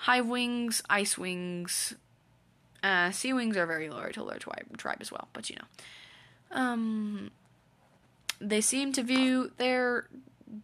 Hivewings, 0.05 0.81
Icewings, 0.89 1.95
uh, 2.83 3.11
Sea 3.11 3.33
Wings 3.33 3.55
are 3.55 3.67
very 3.67 3.89
loyal 3.89 4.11
to 4.13 4.25
their 4.25 4.39
tribe 4.39 4.97
as 4.99 5.11
well, 5.11 5.27
but 5.33 5.49
you 5.49 5.55
know. 5.57 6.57
Um, 6.57 7.31
they 8.39 8.61
seem 8.61 8.91
to 8.93 9.03
view 9.03 9.51
their 9.57 10.07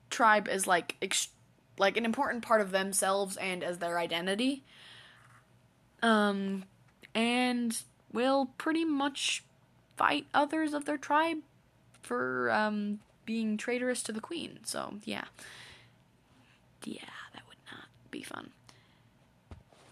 tribe 0.09 0.47
as 0.49 0.67
like 0.67 0.95
ex- 1.01 1.29
like 1.77 1.95
an 1.95 2.05
important 2.05 2.43
part 2.43 2.59
of 2.59 2.71
themselves 2.71 3.37
and 3.37 3.63
as 3.63 3.77
their 3.77 3.99
identity. 3.99 4.63
Um, 6.01 6.63
and 7.13 7.79
will 8.11 8.47
pretty 8.57 8.85
much 8.85 9.43
fight 9.97 10.27
others 10.33 10.73
of 10.73 10.85
their 10.85 10.97
tribe 10.97 11.39
for 12.01 12.49
um 12.51 12.99
being 13.25 13.57
traitorous 13.57 14.01
to 14.03 14.11
the 14.11 14.21
queen. 14.21 14.59
So 14.63 14.95
yeah, 15.03 15.25
yeah, 16.83 17.01
that 17.33 17.43
would 17.47 17.57
not 17.71 17.87
be 18.09 18.23
fun. 18.23 18.51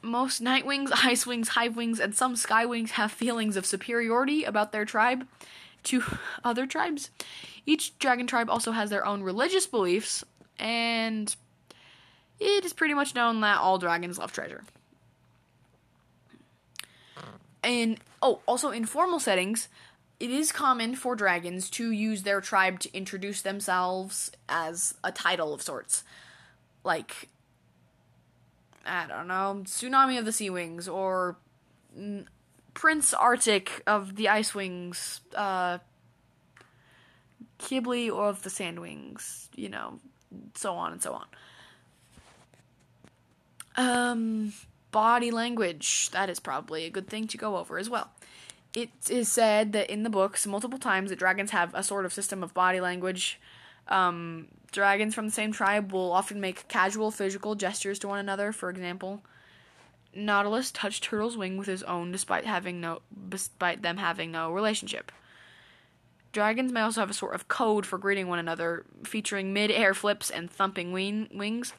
Most 0.02 0.42
Nightwings, 0.42 0.90
Icewings, 0.92 1.50
Hivewings, 1.50 2.00
and 2.00 2.16
some 2.16 2.36
Skywings 2.36 2.92
have 2.92 3.12
feelings 3.12 3.58
of 3.58 3.66
superiority 3.66 4.44
about 4.44 4.72
their 4.72 4.86
tribe 4.86 5.28
to 5.84 6.04
other 6.44 6.66
tribes. 6.66 7.10
Each 7.66 7.98
dragon 8.00 8.28
tribe 8.28 8.50
also 8.50 8.72
has 8.72 8.90
their 8.90 9.06
own 9.06 9.24
religious 9.24 9.66
beliefs, 9.68 10.24
and 10.60 11.36
it 12.40 12.64
is 12.64 12.74
pretty 12.74 12.94
much 12.94 13.16
known 13.16 13.42
that 13.42 13.60
all 13.60 13.78
dragons 13.78 14.18
love 14.20 14.32
treasure. 14.32 14.64
And 17.64 17.98
oh, 18.22 18.42
also 18.46 18.70
in 18.70 18.86
formal 18.86 19.20
settings, 19.20 19.70
it 20.20 20.32
is 20.32 20.52
common 20.52 20.96
for 20.96 21.16
dragons 21.16 21.70
to 21.72 21.92
use 21.92 22.24
their 22.24 22.42
tribe 22.42 22.80
to 22.80 22.96
introduce 22.96 23.42
themselves 23.42 24.32
as 24.48 24.96
a 25.04 25.12
title 25.12 25.54
of 25.54 25.62
sorts. 25.62 26.04
Like 26.84 27.30
I 28.86 29.08
don't 29.08 29.28
know, 29.28 29.62
Tsunami 29.64 30.20
of 30.20 30.26
the 30.26 30.32
Sea 30.32 30.50
Wings 30.50 30.88
or 30.88 31.38
Prince 32.74 33.14
Arctic 33.14 33.82
of 33.88 34.16
the 34.16 34.30
Ice 34.30 34.54
Wings, 34.54 35.22
uh, 35.34 35.80
Qibli 37.60 38.10
of 38.12 38.44
the 38.44 38.50
Sand 38.50 38.80
Wings, 38.80 39.50
you 39.56 39.70
know, 39.70 40.00
so 40.54 40.76
on 40.76 40.92
and 40.92 41.02
so 41.02 41.14
on. 41.14 41.26
Um, 43.78 44.54
body 44.92 45.32
language. 45.32 46.10
That 46.12 46.30
is 46.30 46.40
probably 46.40 46.86
a 46.86 46.90
good 46.90 47.08
thing 47.08 47.28
to 47.28 47.38
go 47.38 47.58
over 47.58 47.78
as 47.78 47.90
well. 47.90 48.12
It 48.76 48.90
is 49.10 49.32
said 49.32 49.72
that 49.72 49.90
in 49.90 50.04
the 50.04 50.10
books 50.10 50.46
multiple 50.46 50.78
times 50.78 51.10
that 51.10 51.18
dragons 51.18 51.52
have 51.52 51.74
a 51.74 51.82
sort 51.82 52.06
of 52.06 52.14
system 52.14 52.44
of 52.44 52.54
body 52.54 52.82
language. 52.82 53.40
Um, 53.88 54.48
dragons 54.72 55.16
from 55.16 55.26
the 55.26 55.32
same 55.32 55.54
tribe 55.54 55.94
will 55.94 56.12
often 56.12 56.42
make 56.42 56.68
casual 56.68 57.10
physical 57.10 57.56
gestures 57.56 58.00
to 58.00 58.10
one 58.10 58.20
another. 58.20 58.52
For 58.52 58.70
example, 58.70 59.24
Nautilus 60.14 60.72
touched 60.72 61.04
Turtle's 61.04 61.38
wing 61.38 61.58
with 61.58 61.68
his 61.68 61.84
own 61.84 62.12
despite 62.12 62.46
having 62.46 62.82
no 62.82 63.02
despite 63.30 63.82
them 63.82 63.98
having 63.98 64.32
no 64.32 64.52
relationship. 64.52 65.12
Dragons 66.34 66.74
may 66.74 66.82
also 66.82 67.00
have 67.00 67.10
a 67.10 67.14
sort 67.14 67.34
of 67.34 67.48
code 67.48 67.86
for 67.86 67.98
greeting 67.98 68.28
one 68.28 68.40
another, 68.40 68.86
featuring 69.06 69.54
mid-air 69.54 69.94
flips 69.94 70.30
and 70.30 70.52
thumping 70.52 70.92
wing- 70.92 71.30
wings. 71.34 71.72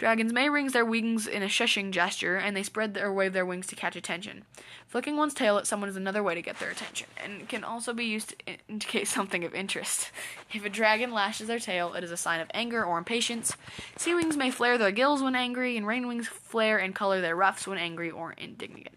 Dragons 0.00 0.32
may 0.32 0.48
raise 0.48 0.72
their 0.72 0.82
wings 0.82 1.26
in 1.26 1.42
a 1.42 1.46
shushing 1.46 1.90
gesture, 1.90 2.36
and 2.36 2.56
they 2.56 2.62
spread 2.62 2.96
or 2.96 3.12
wave 3.12 3.34
their 3.34 3.44
wings 3.44 3.66
to 3.66 3.76
catch 3.76 3.96
attention. 3.96 4.46
Flicking 4.86 5.18
one's 5.18 5.34
tail 5.34 5.58
at 5.58 5.66
someone 5.66 5.90
is 5.90 5.96
another 5.96 6.22
way 6.22 6.34
to 6.34 6.40
get 6.40 6.58
their 6.58 6.70
attention, 6.70 7.06
and 7.22 7.46
can 7.50 7.62
also 7.64 7.92
be 7.92 8.06
used 8.06 8.30
to 8.30 8.56
indicate 8.66 9.06
something 9.08 9.44
of 9.44 9.54
interest. 9.54 10.10
If 10.54 10.64
a 10.64 10.70
dragon 10.70 11.12
lashes 11.12 11.48
their 11.48 11.58
tail, 11.58 11.92
it 11.92 12.02
is 12.02 12.10
a 12.10 12.16
sign 12.16 12.40
of 12.40 12.50
anger 12.54 12.82
or 12.82 12.96
impatience. 12.96 13.54
Sea 13.98 14.14
wings 14.14 14.38
may 14.38 14.50
flare 14.50 14.78
their 14.78 14.90
gills 14.90 15.22
when 15.22 15.34
angry, 15.36 15.76
and 15.76 15.86
rain 15.86 16.08
wings 16.08 16.28
flare 16.28 16.78
and 16.78 16.94
color 16.94 17.20
their 17.20 17.36
ruffs 17.36 17.66
when 17.66 17.76
angry 17.76 18.10
or 18.10 18.32
indignant. 18.32 18.96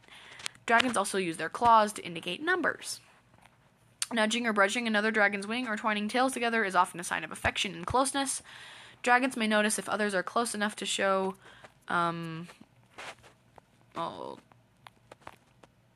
Dragons 0.65 0.95
also 0.95 1.17
use 1.17 1.35
their 1.35 1.49
claws 1.49 1.91
to 1.91 2.05
indicate 2.05 2.41
numbers. 2.41 3.01
Nudging 4.13 4.47
or 4.47 4.53
brushing 4.53 4.87
another 4.87 5.11
dragon's 5.11 5.47
wing 5.47 5.67
or 5.67 5.75
twining 5.75 6.07
tails 6.07 6.31
together 6.31 6.63
is 6.63 6.75
often 6.75 7.01
a 7.01 7.03
sign 7.03 7.25
of 7.25 7.31
affection 7.33 7.75
and 7.75 7.85
closeness. 7.85 8.41
Dragons 9.03 9.35
may 9.35 9.47
notice 9.47 9.77
if 9.77 9.89
others 9.89 10.15
are 10.15 10.23
close 10.23 10.55
enough 10.55 10.77
to 10.77 10.85
show 10.85 11.35
um, 11.89 12.47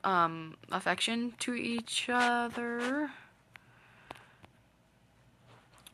um, 0.04 0.56
affection 0.70 1.32
to 1.40 1.54
each 1.54 2.08
other. 2.12 3.10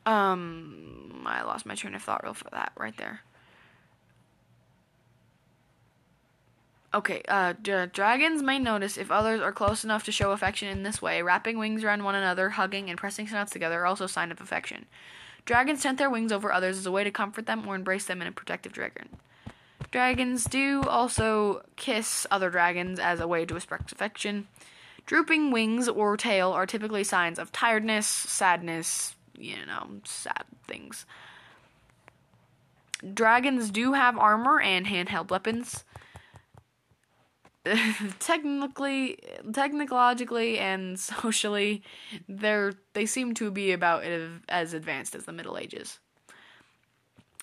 Um, 0.04 1.22
I 1.24 1.42
lost 1.42 1.64
my 1.64 1.74
train 1.74 1.94
of 1.94 2.02
thought 2.02 2.22
real 2.24 2.34
for 2.34 2.50
that 2.50 2.72
right 2.76 2.96
there. 2.96 3.20
Okay, 6.92 7.22
uh, 7.28 7.54
d- 7.60 7.86
dragons 7.92 8.42
may 8.42 8.58
notice 8.58 8.96
if 8.96 9.10
others 9.10 9.40
are 9.40 9.50
close 9.50 9.82
enough 9.82 10.04
to 10.04 10.12
show 10.12 10.30
affection 10.30 10.68
in 10.68 10.84
this 10.84 11.02
way. 11.02 11.22
Wrapping 11.22 11.58
wings 11.58 11.82
around 11.82 12.04
one 12.04 12.14
another, 12.14 12.50
hugging, 12.50 12.88
and 12.88 12.98
pressing 12.98 13.26
snouts 13.26 13.50
together 13.50 13.80
are 13.80 13.86
also 13.86 14.06
sign 14.06 14.30
of 14.30 14.40
affection. 14.40 14.86
Dragons 15.44 15.82
tent 15.82 15.98
their 15.98 16.10
wings 16.10 16.32
over 16.32 16.52
others 16.52 16.78
as 16.78 16.86
a 16.86 16.90
way 16.90 17.04
to 17.04 17.10
comfort 17.10 17.46
them 17.46 17.66
or 17.66 17.74
embrace 17.74 18.06
them 18.06 18.22
in 18.22 18.28
a 18.28 18.32
protective 18.32 18.72
dragon. 18.72 19.08
Dragons 19.90 20.44
do 20.44 20.82
also 20.82 21.62
kiss 21.76 22.26
other 22.30 22.50
dragons 22.50 22.98
as 22.98 23.20
a 23.20 23.28
way 23.28 23.44
to 23.44 23.56
express 23.56 23.92
affection. 23.92 24.48
Drooping 25.06 25.50
wings 25.50 25.88
or 25.88 26.16
tail 26.16 26.50
are 26.50 26.66
typically 26.66 27.04
signs 27.04 27.38
of 27.38 27.52
tiredness, 27.52 28.06
sadness, 28.06 29.14
you 29.38 29.56
know, 29.66 30.00
sad 30.04 30.44
things. 30.66 31.04
Dragons 33.12 33.70
do 33.70 33.92
have 33.92 34.18
armor 34.18 34.60
and 34.60 34.86
handheld 34.86 35.30
weapons. 35.30 35.84
technically, 38.18 39.18
technologically, 39.52 40.58
and 40.58 40.98
socially, 41.00 41.82
they're 42.28 42.74
they 42.92 43.06
seem 43.06 43.34
to 43.34 43.50
be 43.50 43.72
about 43.72 44.04
as 44.48 44.74
advanced 44.74 45.14
as 45.14 45.24
the 45.24 45.32
Middle 45.32 45.56
Ages. 45.56 45.98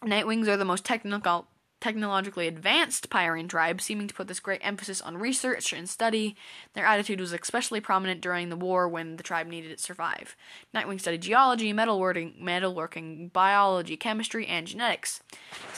Nightwings 0.04 0.48
are 0.48 0.58
the 0.58 0.66
most 0.66 0.84
technical 0.84 1.46
technologically 1.82 2.48
advanced 2.48 3.10
Pyrrhian 3.10 3.48
tribe, 3.50 3.82
seeming 3.82 4.08
to 4.08 4.13
put 4.13 4.28
this 4.28 4.39
great 4.39 4.62
emphasis 4.63 5.02
on 5.02 5.17
research 5.17 5.74
and 5.74 5.89
study. 5.89 6.38
Their 6.74 6.86
attitude 6.86 7.20
was 7.20 7.34
especially 7.34 7.82
prominent 7.82 8.22
during 8.22 8.50
the 8.50 8.56
war 8.56 8.88
when 8.88 9.17
the 9.17 9.24
tribe 9.24 9.48
needed 9.48 9.76
to 9.76 9.84
survive. 9.84 10.38
Nightwing 10.74 11.00
studied 11.02 11.24
geology, 11.24 11.74
metalworking, 11.74 12.41
metalworking, 12.41 13.34
biology, 13.34 13.98
chemistry, 13.98 14.48
and 14.48 14.67
genetics. 14.67 15.22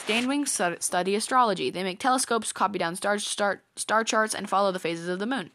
Sandwings 0.06 0.82
study 0.82 1.14
astrology. 1.16 1.70
They 1.70 1.82
make 1.82 1.98
telescopes, 1.98 2.52
copy 2.52 2.78
down 2.78 2.94
star, 2.94 3.18
star, 3.18 3.62
star 3.74 4.04
charts, 4.04 4.34
and 4.34 4.48
follow 4.48 4.70
the 4.70 4.78
phases 4.78 5.08
of 5.08 5.18
the 5.18 5.26
moon. 5.26 5.50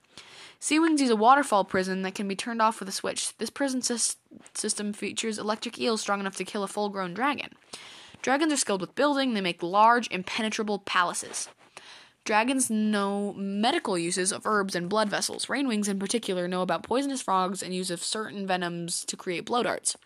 Sea 0.62 0.78
Wings 0.80 1.00
use 1.00 1.10
a 1.10 1.16
waterfall 1.16 1.64
prison 1.64 2.02
that 2.02 2.16
can 2.16 2.28
be 2.28 2.36
turned 2.36 2.62
off 2.62 2.80
with 2.80 2.90
a 2.90 2.92
switch. 2.92 3.38
This 3.38 3.50
prison 3.50 3.80
sys- 3.80 4.18
system 4.54 4.92
features 4.92 5.40
electric 5.40 5.80
eels 5.80 6.02
strong 6.02 6.20
enough 6.20 6.36
to 6.36 6.44
kill 6.44 6.64
a 6.64 6.68
full 6.68 6.90
grown 6.90 7.14
dragon. 7.14 7.52
Dragons 8.22 8.54
are 8.54 8.58
skilled 8.58 8.82
with 8.82 8.96
building, 8.96 9.34
they 9.34 9.42
make 9.42 9.64
large, 9.64 10.10
impenetrable 10.12 10.80
palaces. 10.80 11.50
Dragons 12.26 12.70
know 12.70 13.34
medical 13.34 13.98
uses 13.98 14.32
of 14.32 14.46
herbs 14.46 14.76
and 14.76 14.90
blood 14.90 15.10
vessels. 15.10 15.48
Rainwings, 15.48 15.88
in 15.88 15.98
particular, 15.98 16.48
know 16.48 16.62
about 16.62 16.84
poisonous 16.84 17.22
frogs 17.22 17.64
and 17.64 17.74
use 17.74 17.90
of 17.90 18.04
certain 18.04 18.46
venoms 18.46 19.04
to 19.06 19.18
create 19.18 19.46
blow 19.46 19.64
darts. 19.64 19.98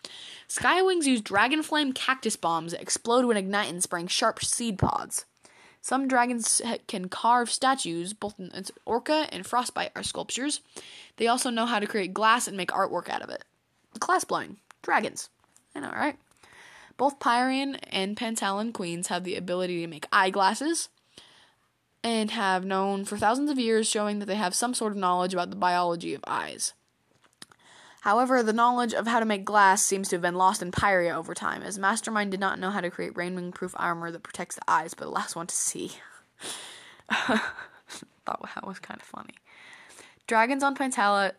Skywings 0.48 1.04
use 1.04 1.20
dragon 1.20 1.62
flame 1.62 1.92
cactus 1.92 2.36
bombs 2.36 2.72
that 2.72 2.80
explode 2.80 3.26
when 3.26 3.36
ignite 3.36 3.68
and 3.68 3.82
spring 3.82 4.06
sharp 4.06 4.42
seed 4.42 4.78
pods. 4.78 5.26
Some 5.82 6.08
dragons 6.08 6.62
can 6.86 7.08
carve 7.08 7.50
statues, 7.50 8.14
both 8.14 8.40
Orca 8.86 9.26
and 9.30 9.44
Frostbite 9.44 9.92
are 9.94 10.02
sculptures. 10.02 10.60
They 11.16 11.26
also 11.26 11.50
know 11.50 11.66
how 11.66 11.78
to 11.78 11.86
create 11.86 12.14
glass 12.14 12.48
and 12.48 12.56
make 12.56 12.70
artwork 12.70 13.10
out 13.10 13.20
of 13.20 13.28
it. 13.28 13.44
Class 13.98 14.24
blowing. 14.24 14.56
Dragons. 14.80 15.28
I 15.74 15.80
know, 15.80 15.90
right? 15.90 16.16
Both 16.96 17.18
Pyrrhian 17.18 17.76
and 17.90 18.16
Pantalan 18.16 18.72
queens 18.72 19.08
have 19.08 19.24
the 19.24 19.36
ability 19.36 19.80
to 19.80 19.86
make 19.86 20.06
eyeglasses 20.12 20.88
and 22.02 22.30
have 22.30 22.64
known 22.64 23.04
for 23.04 23.16
thousands 23.16 23.50
of 23.50 23.58
years, 23.58 23.88
showing 23.88 24.18
that 24.18 24.26
they 24.26 24.34
have 24.36 24.54
some 24.54 24.74
sort 24.74 24.92
of 24.92 24.98
knowledge 24.98 25.32
about 25.32 25.50
the 25.50 25.56
biology 25.56 26.14
of 26.14 26.22
eyes. 26.26 26.74
However, 28.02 28.42
the 28.42 28.52
knowledge 28.52 28.92
of 28.92 29.06
how 29.06 29.18
to 29.18 29.24
make 29.24 29.46
glass 29.46 29.82
seems 29.82 30.10
to 30.10 30.16
have 30.16 30.22
been 30.22 30.34
lost 30.34 30.60
in 30.60 30.70
Pyrrhia 30.70 31.16
over 31.16 31.32
time, 31.32 31.62
as 31.62 31.78
Mastermind 31.78 32.30
did 32.30 32.40
not 32.40 32.58
know 32.58 32.68
how 32.68 32.82
to 32.82 32.90
create 32.90 33.14
rainwing 33.14 33.54
proof 33.54 33.72
armor 33.76 34.10
that 34.10 34.22
protects 34.22 34.56
the 34.56 34.62
eyes, 34.68 34.92
but 34.92 35.06
allows 35.06 35.34
one 35.34 35.46
to 35.46 35.54
see. 35.54 35.92
Thought 37.10 38.50
that 38.54 38.66
was 38.66 38.78
kind 38.78 39.00
of 39.00 39.06
funny. 39.06 39.34
Dragons 40.26 40.62
on 40.62 40.76
Pantala 40.76 41.32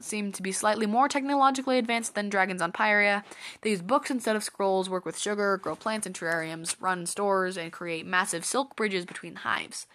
seem 0.00 0.32
to 0.32 0.42
be 0.42 0.52
slightly 0.52 0.86
more 0.86 1.08
technologically 1.08 1.78
advanced 1.78 2.14
than 2.14 2.28
dragons 2.28 2.62
on 2.62 2.72
Pyrrhia. 2.72 3.24
They 3.60 3.70
use 3.70 3.82
books 3.82 4.10
instead 4.10 4.36
of 4.36 4.44
scrolls, 4.44 4.90
work 4.90 5.04
with 5.04 5.18
sugar, 5.18 5.56
grow 5.58 5.76
plants 5.76 6.06
in 6.06 6.12
terrariums, 6.12 6.76
run 6.80 7.06
stores, 7.06 7.56
and 7.56 7.72
create 7.72 8.06
massive 8.06 8.44
silk 8.44 8.76
bridges 8.76 9.04
between 9.04 9.36
hives. 9.36 9.86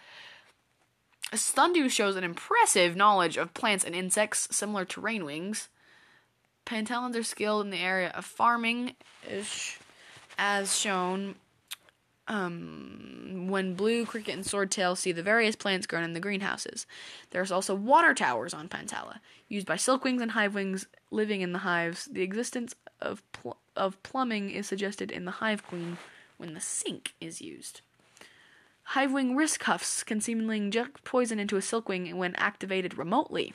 Sundew 1.32 1.88
shows 1.88 2.16
an 2.16 2.24
impressive 2.24 2.96
knowledge 2.96 3.36
of 3.36 3.54
plants 3.54 3.84
and 3.84 3.94
insects, 3.94 4.48
similar 4.50 4.84
to 4.86 5.00
rainwings. 5.00 5.68
Pantalans 6.64 7.16
are 7.16 7.22
skilled 7.22 7.64
in 7.64 7.70
the 7.70 7.78
area 7.78 8.10
of 8.10 8.24
farming, 8.24 8.94
as 10.38 10.76
shown 10.76 11.34
um, 12.30 13.48
when 13.48 13.74
Blue, 13.74 14.06
Cricket, 14.06 14.34
and 14.34 14.44
Swordtail 14.44 14.96
see 14.96 15.10
the 15.10 15.22
various 15.22 15.56
plants 15.56 15.86
grown 15.86 16.04
in 16.04 16.12
the 16.12 16.20
greenhouses. 16.20 16.86
There's 17.30 17.50
also 17.50 17.74
water 17.74 18.14
towers 18.14 18.54
on 18.54 18.68
Pantala, 18.68 19.18
used 19.48 19.66
by 19.66 19.74
silkwings 19.74 20.22
and 20.22 20.30
hivewings 20.30 20.86
living 21.10 21.40
in 21.40 21.52
the 21.52 21.58
hives. 21.58 22.04
The 22.04 22.22
existence 22.22 22.76
of 23.00 23.22
pl- 23.32 23.58
of 23.76 24.00
plumbing 24.04 24.50
is 24.50 24.68
suggested 24.68 25.10
in 25.10 25.24
the 25.24 25.32
Hive 25.32 25.66
Queen 25.66 25.98
when 26.36 26.54
the 26.54 26.60
sink 26.60 27.14
is 27.20 27.42
used. 27.42 27.80
Hivewing 28.94 29.34
wrist 29.34 29.58
cuffs 29.58 30.04
can 30.04 30.20
seemingly 30.20 30.58
inject 30.58 31.02
poison 31.02 31.40
into 31.40 31.56
a 31.56 31.60
silkwing 31.60 32.12
when 32.14 32.36
activated 32.36 32.96
remotely. 32.96 33.54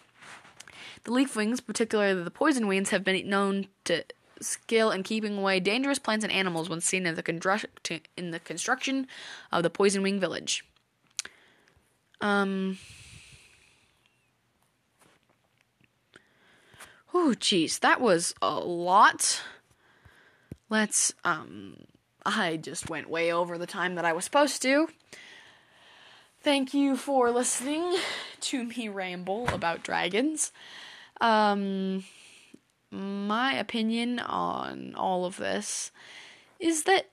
The 1.03 1.11
leafwings, 1.11 1.65
particularly 1.65 2.23
the 2.23 2.31
poison 2.31 2.67
wings, 2.67 2.89
have 2.89 3.03
been 3.03 3.29
known 3.29 3.67
to 3.85 4.03
skill 4.41 4.91
in 4.91 5.03
keeping 5.03 5.37
away 5.37 5.59
dangerous 5.59 5.99
plants 5.99 6.23
and 6.23 6.31
animals 6.31 6.69
when 6.69 6.81
seen 6.81 7.05
in 7.05 7.15
the, 7.15 8.01
in 8.17 8.31
the 8.31 8.39
construction 8.39 9.07
of 9.51 9.63
the 9.63 9.69
Poison 9.69 10.03
Wing 10.03 10.19
Village. 10.19 10.65
Um. 12.21 12.77
Oh, 17.13 17.33
jeez, 17.37 17.79
that 17.79 18.01
was 18.01 18.35
a 18.41 18.59
lot. 18.59 19.41
Let's, 20.69 21.13
um, 21.23 21.77
I 22.25 22.57
just 22.57 22.89
went 22.89 23.09
way 23.09 23.31
over 23.31 23.57
the 23.57 23.67
time 23.67 23.95
that 23.95 24.03
I 24.03 24.11
was 24.11 24.25
supposed 24.25 24.61
to. 24.63 24.89
Thank 26.41 26.73
you 26.73 26.97
for 26.97 27.31
listening 27.31 27.97
to 28.41 28.65
me 28.65 28.89
ramble 28.89 29.47
about 29.49 29.81
dragons. 29.81 30.51
Um, 31.21 32.03
my 32.91 33.53
opinion 33.53 34.19
on 34.19 34.93
all 34.95 35.25
of 35.25 35.37
this 35.37 35.91
is 36.59 36.83
that 36.83 37.09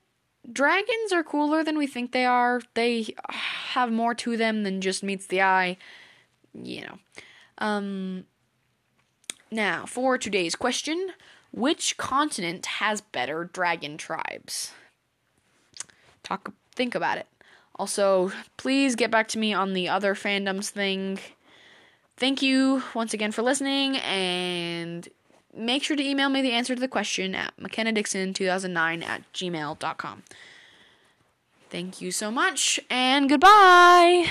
dragons 0.50 1.12
are 1.12 1.22
cooler 1.22 1.62
than 1.64 1.78
we 1.78 1.87
think 1.87 2.12
they 2.12 2.24
are. 2.24 2.61
They 2.74 3.14
have 3.28 3.92
more 3.92 4.14
to 4.16 4.37
them 4.37 4.62
than 4.62 4.80
just 4.80 5.02
meets 5.02 5.26
the 5.26 5.42
eye, 5.42 5.76
you 6.54 6.82
know. 6.82 6.98
Um 7.58 8.24
now, 9.50 9.85
for 9.85 10.16
today's 10.16 10.54
question, 10.54 11.12
which 11.52 11.98
continent 11.98 12.64
has 12.64 13.02
better 13.02 13.50
dragon 13.52 13.98
tribes? 13.98 14.72
Talk 16.22 16.54
think 16.74 16.94
about 16.94 17.18
it. 17.18 17.26
Also, 17.76 18.32
please 18.56 18.94
get 18.96 19.11
back 19.11 19.28
to 19.28 19.38
me 19.38 19.52
on 19.52 19.74
the 19.74 19.88
other 19.88 20.14
fandoms 20.14 20.70
thing. 20.70 21.18
Thank 22.16 22.40
you 22.40 22.82
once 22.94 23.12
again 23.12 23.32
for 23.32 23.42
listening 23.42 23.96
and 23.98 25.06
make 25.54 25.82
sure 25.82 25.96
to 25.96 26.02
email 26.02 26.28
me 26.28 26.42
the 26.42 26.52
answer 26.52 26.74
to 26.74 26.80
the 26.80 26.88
question 26.88 27.34
at 27.34 27.56
mckennadixon2009 27.56 29.04
at 29.04 29.32
gmail.com. 29.32 30.22
Thank 31.70 32.00
you 32.02 32.10
so 32.10 32.30
much, 32.30 32.78
and 32.90 33.28
goodbye! 33.28 34.20